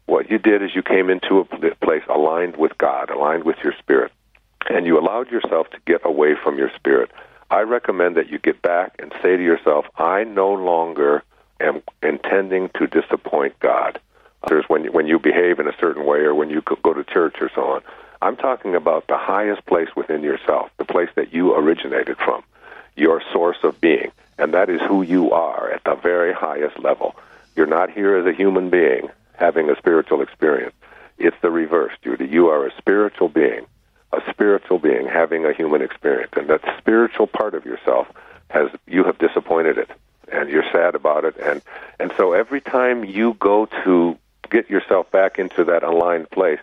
What 0.08 0.32
you 0.32 0.40
did 0.40 0.64
is 0.64 0.74
you 0.74 0.82
came 0.82 1.12
into 1.12 1.38
a 1.38 1.46
place 1.76 2.04
aligned 2.10 2.58
with 2.58 2.76
God, 2.80 3.12
aligned 3.12 3.44
with 3.44 3.58
your 3.64 3.74
spirit, 3.78 4.12
and 4.68 4.88
you 4.88 5.00
allowed 5.00 5.30
yourself 5.30 5.70
to 5.70 5.78
get 5.86 6.02
away 6.04 6.34
from 6.44 6.58
your 6.58 6.72
spirit. 6.76 7.12
I 7.52 7.62
recommend 7.62 8.18
that 8.18 8.30
you 8.30 8.40
get 8.40 8.64
back 8.64 8.96
and 8.98 9.14
say 9.22 9.38
to 9.38 9.44
yourself, 9.44 9.86
I 9.96 10.24
no 10.24 10.52
longer 10.54 11.24
am 11.60 11.84
intending 12.02 12.72
to 12.80 12.88
disappoint 12.88 13.60
God 13.60 14.00
others 14.44 14.66
when 14.68 14.86
when 14.94 15.08
you 15.08 15.20
behave 15.20 15.60
in 15.60 15.68
a 15.68 15.78
certain 15.80 16.06
way 16.06 16.20
or 16.20 16.36
when 16.36 16.50
you 16.50 16.62
go 16.62 16.94
to 16.94 17.04
church 17.04 17.36
or 17.42 17.50
so 17.54 17.62
on. 17.64 17.82
I'm 18.22 18.38
talking 18.38 18.76
about 18.76 19.08
the 19.08 19.18
highest 19.18 19.66
place 19.66 19.90
within 19.96 20.24
yourself, 20.24 20.70
the 20.78 20.86
place 20.86 21.10
that 21.16 21.34
you 21.34 21.56
originated 21.56 22.18
from, 22.18 22.44
your 22.96 23.22
source 23.34 23.58
of 23.64 23.82
being, 23.82 24.12
and 24.38 24.54
that 24.54 24.70
is 24.70 24.80
who 24.82 25.02
you 25.02 25.32
are 25.32 25.70
at 25.72 25.84
the 25.84 25.96
very 25.96 26.34
highest 26.34 26.80
level. 26.80 27.16
You're 27.56 27.68
not 27.68 27.92
here 27.92 28.16
as 28.18 28.26
a 28.26 28.32
human 28.36 28.70
being 28.70 29.10
having 29.34 29.70
a 29.70 29.76
spiritual 29.76 30.22
experience. 30.22 30.74
It's 31.18 31.36
the 31.42 31.52
reverse, 31.52 31.92
Judy. 32.02 32.28
You 32.28 32.48
are 32.48 32.66
a 32.66 32.72
spiritual 32.78 33.30
being, 33.30 33.66
a 34.14 34.22
spiritual 34.30 34.80
being 34.80 35.08
having 35.08 35.46
a 35.46 35.54
human 35.54 35.82
experience, 35.82 36.32
and 36.38 36.48
that 36.50 36.62
spiritual 36.78 37.28
part 37.28 37.56
of 37.56 37.66
yourself 37.66 38.08
has 38.50 38.70
you 38.88 39.04
have 39.04 39.18
disappointed 39.18 39.78
it 39.78 39.90
and 40.32 40.50
you're 40.50 40.70
sad 40.72 40.96
about 40.96 41.26
it 41.26 41.36
and 41.38 41.62
and 42.00 42.14
so 42.18 42.34
every 42.34 42.62
time 42.62 43.04
you 43.04 43.36
go 43.40 43.66
to 43.84 44.18
get 44.54 44.70
yourself 44.70 45.10
back 45.12 45.40
into 45.40 45.66
that 45.66 45.84
aligned 45.84 46.30
place, 46.30 46.60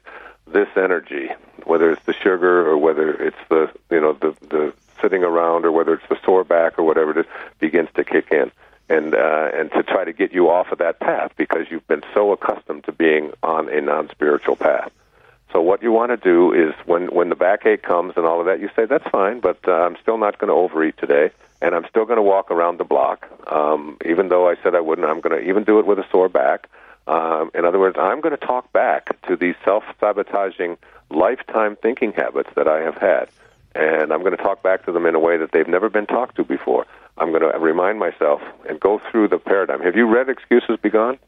this 0.46 0.68
energy, 0.76 1.28
whether 1.64 1.90
it's 1.90 2.04
the 2.04 2.14
sugar 2.14 2.66
or 2.66 2.78
whether 2.78 3.12
it's 3.12 3.36
the 3.50 3.70
you 3.90 4.00
know 4.00 4.12
the 4.14 4.34
the 4.48 4.72
sitting 5.02 5.24
around 5.24 5.64
or 5.64 5.72
whether 5.72 5.94
it's 5.94 6.08
the 6.08 6.18
sore 6.24 6.44
back 6.44 6.78
or 6.78 6.84
whatever 6.84 7.10
it 7.10 7.18
is, 7.18 7.26
begins 7.58 7.88
to 7.94 8.04
kick 8.04 8.30
in 8.30 8.50
and 8.88 9.14
uh, 9.14 9.50
and 9.54 9.70
to 9.72 9.82
try 9.82 10.04
to 10.04 10.12
get 10.12 10.32
you 10.32 10.50
off 10.50 10.72
of 10.72 10.78
that 10.78 11.00
path 11.00 11.32
because 11.36 11.66
you've 11.70 11.86
been 11.86 12.02
so 12.14 12.32
accustomed 12.32 12.84
to 12.84 12.92
being 12.92 13.32
on 13.42 13.68
a 13.68 13.80
non 13.80 14.08
spiritual 14.10 14.56
path. 14.56 14.90
So 15.52 15.60
what 15.60 15.82
you 15.82 15.90
want 15.90 16.10
to 16.10 16.16
do 16.16 16.52
is 16.52 16.74
when 16.86 17.06
when 17.08 17.28
the 17.28 17.36
backache 17.36 17.82
comes 17.82 18.14
and 18.16 18.24
all 18.24 18.40
of 18.40 18.46
that, 18.46 18.60
you 18.60 18.70
say 18.76 18.84
that's 18.84 19.08
fine, 19.08 19.40
but 19.40 19.58
uh, 19.66 19.72
I'm 19.72 19.96
still 20.00 20.18
not 20.18 20.38
going 20.38 20.48
to 20.48 20.54
overeat 20.54 20.96
today, 20.96 21.30
and 21.60 21.74
I'm 21.74 21.86
still 21.88 22.04
going 22.04 22.18
to 22.18 22.22
walk 22.22 22.50
around 22.50 22.78
the 22.78 22.84
block, 22.84 23.26
um, 23.50 23.96
even 24.04 24.28
though 24.28 24.48
I 24.48 24.56
said 24.62 24.74
I 24.74 24.80
wouldn't. 24.80 25.08
I'm 25.08 25.20
going 25.20 25.40
to 25.40 25.48
even 25.48 25.64
do 25.64 25.78
it 25.78 25.86
with 25.86 25.98
a 25.98 26.06
sore 26.10 26.28
back. 26.28 26.68
Um, 27.10 27.50
in 27.54 27.64
other 27.64 27.80
words, 27.80 27.96
I'm 27.98 28.20
going 28.20 28.38
to 28.38 28.46
talk 28.46 28.72
back 28.72 29.20
to 29.22 29.34
these 29.34 29.56
self-sabotaging 29.64 30.78
lifetime 31.10 31.74
thinking 31.74 32.12
habits 32.12 32.50
that 32.54 32.68
I 32.68 32.82
have 32.82 32.96
had, 32.98 33.28
and 33.74 34.12
I'm 34.12 34.20
going 34.20 34.36
to 34.36 34.42
talk 34.42 34.62
back 34.62 34.86
to 34.86 34.92
them 34.92 35.06
in 35.06 35.16
a 35.16 35.18
way 35.18 35.36
that 35.36 35.50
they've 35.50 35.66
never 35.66 35.90
been 35.90 36.06
talked 36.06 36.36
to 36.36 36.44
before. 36.44 36.86
I'm 37.18 37.30
going 37.30 37.42
to 37.42 37.58
remind 37.58 37.98
myself 37.98 38.40
and 38.68 38.78
go 38.78 39.00
through 39.10 39.26
the 39.26 39.38
paradigm. 39.38 39.80
Have 39.80 39.96
you 39.96 40.06
read 40.06 40.28
Excuses 40.28 40.78
Be 40.80 40.88
Gone? 40.88 41.18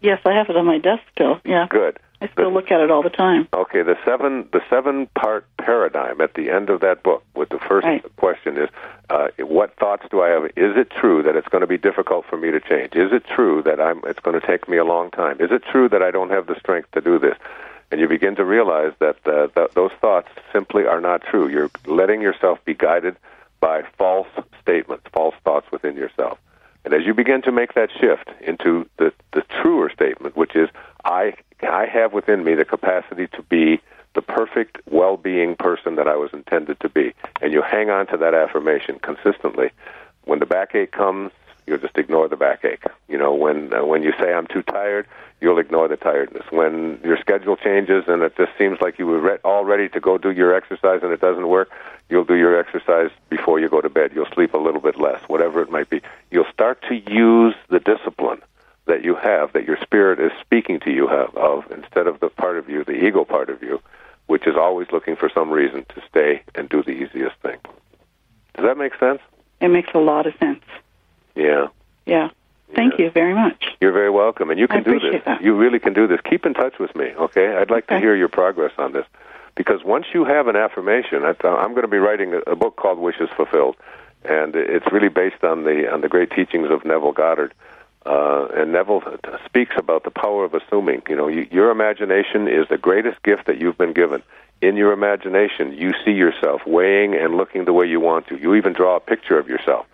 Yes, 0.00 0.18
I 0.24 0.32
have 0.32 0.48
it 0.48 0.56
on 0.56 0.64
my 0.64 0.78
desk 0.78 1.02
still. 1.12 1.40
Yeah. 1.44 1.66
Good. 1.68 1.98
I 2.20 2.28
still 2.28 2.52
look 2.52 2.70
at 2.72 2.80
it 2.80 2.90
all 2.90 3.02
the 3.02 3.10
time. 3.10 3.46
Okay, 3.52 3.82
the 3.82 3.96
seven 4.04 4.48
the 4.52 4.60
seven 4.68 5.06
part 5.14 5.46
paradigm 5.56 6.20
at 6.20 6.34
the 6.34 6.50
end 6.50 6.68
of 6.68 6.80
that 6.80 7.02
book, 7.04 7.22
with 7.34 7.48
the 7.50 7.60
first 7.60 7.84
right. 7.84 8.04
question 8.16 8.56
is, 8.56 8.68
uh, 9.08 9.28
what 9.38 9.76
thoughts 9.76 10.04
do 10.10 10.20
I 10.20 10.30
have? 10.30 10.46
Is 10.56 10.76
it 10.76 10.90
true 10.90 11.22
that 11.22 11.36
it's 11.36 11.46
going 11.48 11.60
to 11.60 11.68
be 11.68 11.78
difficult 11.78 12.26
for 12.26 12.36
me 12.36 12.50
to 12.50 12.60
change? 12.60 12.94
Is 12.96 13.12
it 13.12 13.24
true 13.24 13.62
that 13.62 13.80
I'm? 13.80 14.00
It's 14.04 14.18
going 14.18 14.38
to 14.38 14.44
take 14.44 14.68
me 14.68 14.78
a 14.78 14.84
long 14.84 15.10
time? 15.10 15.36
Is 15.40 15.52
it 15.52 15.62
true 15.70 15.88
that 15.90 16.02
I 16.02 16.10
don't 16.10 16.30
have 16.30 16.48
the 16.48 16.58
strength 16.58 16.90
to 16.92 17.00
do 17.00 17.18
this? 17.20 17.36
And 17.90 18.00
you 18.00 18.08
begin 18.08 18.34
to 18.36 18.44
realize 18.44 18.92
that 18.98 19.16
uh, 19.26 19.46
th- 19.54 19.70
those 19.74 19.92
thoughts 20.00 20.28
simply 20.52 20.86
are 20.86 21.00
not 21.00 21.22
true. 21.22 21.48
You're 21.48 21.70
letting 21.86 22.20
yourself 22.20 22.62
be 22.64 22.74
guided 22.74 23.16
by 23.60 23.82
false 23.96 24.28
statements, 24.60 25.04
false 25.12 25.34
thoughts 25.44 25.70
within 25.72 25.96
yourself. 25.96 26.38
And 26.84 26.92
as 26.94 27.06
you 27.06 27.14
begin 27.14 27.42
to 27.42 27.52
make 27.52 27.74
that 27.74 27.90
shift 27.98 28.30
into 28.40 28.88
the, 28.98 29.12
the 29.32 29.42
truer 29.62 29.90
statement, 29.90 30.36
which 30.36 30.54
is, 30.54 30.68
I, 31.04 31.34
I 31.62 31.86
have 31.86 32.12
within 32.12 32.44
me 32.44 32.54
the 32.54 32.64
capacity 32.64 33.26
to 33.28 33.42
be 33.42 33.80
the 34.14 34.22
perfect 34.22 34.78
well 34.90 35.16
being 35.16 35.54
person 35.54 35.96
that 35.96 36.08
I 36.08 36.16
was 36.16 36.30
intended 36.32 36.80
to 36.80 36.88
be, 36.88 37.12
and 37.40 37.52
you 37.52 37.62
hang 37.62 37.90
on 37.90 38.06
to 38.08 38.16
that 38.16 38.34
affirmation 38.34 38.98
consistently, 39.00 39.70
when 40.24 40.38
the 40.38 40.46
backache 40.46 40.92
comes, 40.92 41.32
you'll 41.66 41.78
just 41.78 41.96
ignore 41.96 42.28
the 42.28 42.36
backache. 42.36 42.84
You 43.08 43.18
know, 43.18 43.34
when 43.34 43.72
uh, 43.72 43.84
when 43.84 44.02
you 44.02 44.12
say 44.18 44.32
I'm 44.32 44.46
too 44.46 44.62
tired, 44.62 45.06
you'll 45.40 45.58
ignore 45.58 45.88
the 45.88 45.96
tiredness. 45.96 46.44
When 46.50 47.00
your 47.04 47.16
schedule 47.18 47.56
changes 47.56 48.04
and 48.08 48.22
it 48.22 48.36
just 48.36 48.52
seems 48.58 48.80
like 48.80 48.98
you 48.98 49.06
were 49.06 49.20
re- 49.20 49.38
all 49.44 49.64
ready 49.64 49.88
to 49.90 50.00
go 50.00 50.18
do 50.18 50.30
your 50.30 50.54
exercise 50.54 51.00
and 51.02 51.12
it 51.12 51.20
doesn't 51.20 51.48
work, 51.48 51.70
you'll 52.08 52.24
do 52.24 52.34
your 52.34 52.58
exercise 52.58 53.10
before 53.28 53.60
you 53.60 53.68
go 53.68 53.80
to 53.80 53.88
bed. 53.88 54.12
You'll 54.14 54.32
sleep 54.34 54.54
a 54.54 54.58
little 54.58 54.80
bit 54.80 54.98
less, 54.98 55.22
whatever 55.28 55.62
it 55.62 55.70
might 55.70 55.90
be. 55.90 56.00
You'll 56.30 56.50
start 56.52 56.82
to 56.88 56.94
use 56.94 57.54
the 57.68 57.80
discipline 57.80 58.40
that 58.88 59.04
you 59.04 59.14
have, 59.14 59.52
that 59.52 59.64
your 59.64 59.78
spirit 59.80 60.18
is 60.18 60.32
speaking 60.40 60.80
to 60.80 60.90
you 60.90 61.08
of, 61.08 61.70
instead 61.70 62.06
of 62.06 62.18
the 62.20 62.28
part 62.28 62.58
of 62.58 62.68
you, 62.68 62.82
the 62.84 63.04
ego 63.06 63.24
part 63.24 63.48
of 63.50 63.62
you, 63.62 63.80
which 64.26 64.46
is 64.46 64.56
always 64.56 64.88
looking 64.92 65.14
for 65.16 65.28
some 65.32 65.50
reason 65.50 65.84
to 65.94 66.02
stay 66.08 66.42
and 66.54 66.68
do 66.68 66.82
the 66.82 66.90
easiest 66.90 67.36
thing. 67.36 67.56
Does 68.54 68.64
that 68.64 68.76
make 68.76 68.94
sense? 68.98 69.20
It 69.60 69.68
makes 69.68 69.90
a 69.94 69.98
lot 69.98 70.26
of 70.26 70.34
sense. 70.38 70.64
Yeah. 71.34 71.68
Yeah. 72.06 72.30
Thank 72.74 72.98
Yeah. 72.98 73.06
you 73.06 73.10
very 73.10 73.34
much. 73.34 73.76
You're 73.80 73.92
very 73.92 74.10
welcome, 74.10 74.50
and 74.50 74.58
you 74.58 74.68
can 74.68 74.82
do 74.82 74.98
this. 75.00 75.22
that. 75.24 75.40
You 75.42 75.54
really 75.54 75.78
can 75.78 75.92
do 75.94 76.06
this. 76.06 76.20
Keep 76.28 76.44
in 76.44 76.54
touch 76.54 76.78
with 76.78 76.94
me, 76.96 77.12
okay? 77.16 77.56
I'd 77.56 77.70
like 77.70 77.86
to 77.88 77.98
hear 77.98 78.14
your 78.14 78.28
progress 78.28 78.72
on 78.78 78.92
this, 78.92 79.06
because 79.54 79.84
once 79.84 80.06
you 80.12 80.24
have 80.24 80.48
an 80.48 80.56
affirmation, 80.56 81.24
I- 81.24 81.36
I'm 81.48 81.70
going 81.70 81.82
to 81.82 81.88
be 81.88 81.98
writing 81.98 82.34
a, 82.34 82.38
a 82.52 82.56
book 82.56 82.76
called 82.76 82.98
Wishes 82.98 83.30
Fulfilled, 83.36 83.76
and 84.24 84.54
it's 84.56 84.90
really 84.92 85.08
based 85.08 85.44
on 85.44 85.64
the 85.64 85.90
on 85.92 86.00
the 86.00 86.08
great 86.08 86.30
teachings 86.32 86.70
of 86.70 86.84
Neville 86.84 87.12
Goddard. 87.12 87.54
Uh, 88.06 88.46
and 88.56 88.72
Neville 88.72 89.02
speaks 89.44 89.74
about 89.76 90.04
the 90.04 90.10
power 90.10 90.44
of 90.44 90.54
assuming. 90.54 91.02
You 91.08 91.16
know, 91.16 91.28
you, 91.28 91.46
your 91.50 91.70
imagination 91.70 92.48
is 92.48 92.66
the 92.68 92.78
greatest 92.78 93.22
gift 93.22 93.46
that 93.46 93.60
you've 93.60 93.78
been 93.78 93.92
given. 93.92 94.22
In 94.60 94.76
your 94.76 94.92
imagination, 94.92 95.72
you 95.72 95.92
see 96.04 96.12
yourself 96.12 96.62
weighing 96.66 97.14
and 97.14 97.36
looking 97.36 97.64
the 97.64 97.72
way 97.72 97.86
you 97.86 98.00
want 98.00 98.26
to. 98.28 98.36
You 98.38 98.54
even 98.54 98.72
draw 98.72 98.96
a 98.96 99.00
picture 99.00 99.38
of 99.38 99.48
yourself 99.48 99.86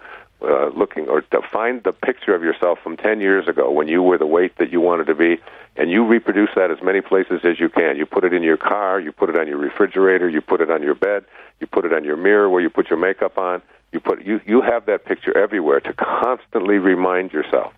uh, 0.44 0.68
looking 0.76 1.08
or 1.08 1.22
to 1.22 1.40
find 1.42 1.82
the 1.84 1.92
picture 1.92 2.34
of 2.34 2.42
yourself 2.42 2.78
from 2.82 2.96
10 2.96 3.20
years 3.20 3.48
ago 3.48 3.70
when 3.70 3.88
you 3.88 4.02
were 4.02 4.18
the 4.18 4.26
weight 4.26 4.56
that 4.58 4.70
you 4.70 4.80
wanted 4.80 5.06
to 5.06 5.14
be 5.14 5.38
and 5.76 5.90
you 5.90 6.04
reproduce 6.04 6.50
that 6.54 6.70
as 6.70 6.82
many 6.82 7.00
places 7.00 7.40
as 7.44 7.58
you 7.58 7.68
can 7.68 7.96
you 7.96 8.04
put 8.04 8.24
it 8.24 8.32
in 8.32 8.42
your 8.42 8.56
car 8.56 9.00
you 9.00 9.10
put 9.12 9.30
it 9.30 9.38
on 9.38 9.46
your 9.46 9.56
refrigerator 9.56 10.28
you 10.28 10.40
put 10.40 10.60
it 10.60 10.70
on 10.70 10.82
your 10.82 10.94
bed 10.94 11.24
you 11.60 11.66
put 11.66 11.84
it 11.84 11.92
on 11.92 12.04
your 12.04 12.16
mirror 12.16 12.50
where 12.50 12.60
you 12.60 12.68
put 12.68 12.90
your 12.90 12.98
makeup 12.98 13.38
on 13.38 13.62
you 13.92 14.00
put 14.00 14.22
you 14.24 14.40
you 14.44 14.60
have 14.60 14.84
that 14.86 15.04
picture 15.04 15.36
everywhere 15.36 15.80
to 15.80 15.92
constantly 15.94 16.78
remind 16.78 17.32
yourself 17.32 17.72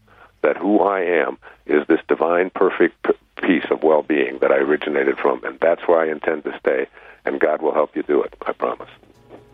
that 0.46 0.56
who 0.56 0.80
I 0.80 1.00
am 1.24 1.32
is 1.66 1.82
this 1.88 2.00
divine 2.08 2.48
perfect 2.62 2.94
p- 3.04 3.12
piece 3.46 3.66
of 3.70 3.82
well-being 3.82 4.38
that 4.42 4.50
I 4.52 4.58
originated 4.68 5.16
from 5.18 5.36
and 5.44 5.58
that's 5.60 5.82
where 5.88 5.98
I 6.04 6.06
intend 6.16 6.44
to 6.44 6.52
stay 6.60 6.86
and 7.24 7.40
God 7.40 7.60
will 7.62 7.74
help 7.80 7.90
you 7.96 8.02
do 8.04 8.22
it 8.22 8.32
I 8.46 8.52
promise 8.52 8.88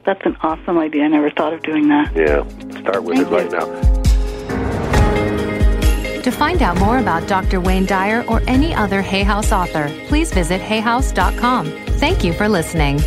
That's 0.04 0.24
an 0.30 0.36
awesome 0.48 0.78
idea. 0.78 1.04
I 1.04 1.08
never 1.08 1.30
thought 1.30 1.54
of 1.56 1.62
doing 1.62 1.88
that. 1.88 2.06
yeah 2.14 2.42
start 2.82 3.02
with 3.04 3.16
Thank 3.16 3.28
it 3.28 3.36
right 3.38 3.50
you. 3.50 3.58
now 3.58 3.92
To 6.22 6.30
find 6.30 6.62
out 6.62 6.76
more 6.78 6.98
about 6.98 7.26
Dr. 7.26 7.58
Wayne 7.60 7.86
Dyer 7.86 8.24
or 8.28 8.40
any 8.46 8.70
other 8.82 9.00
Hay 9.02 9.24
House 9.24 9.50
author, 9.50 9.86
please 10.06 10.32
visit 10.32 10.60
hayhouse.com. 10.60 11.64
Thank 12.02 12.22
you 12.22 12.32
for 12.32 12.48
listening. 12.48 13.00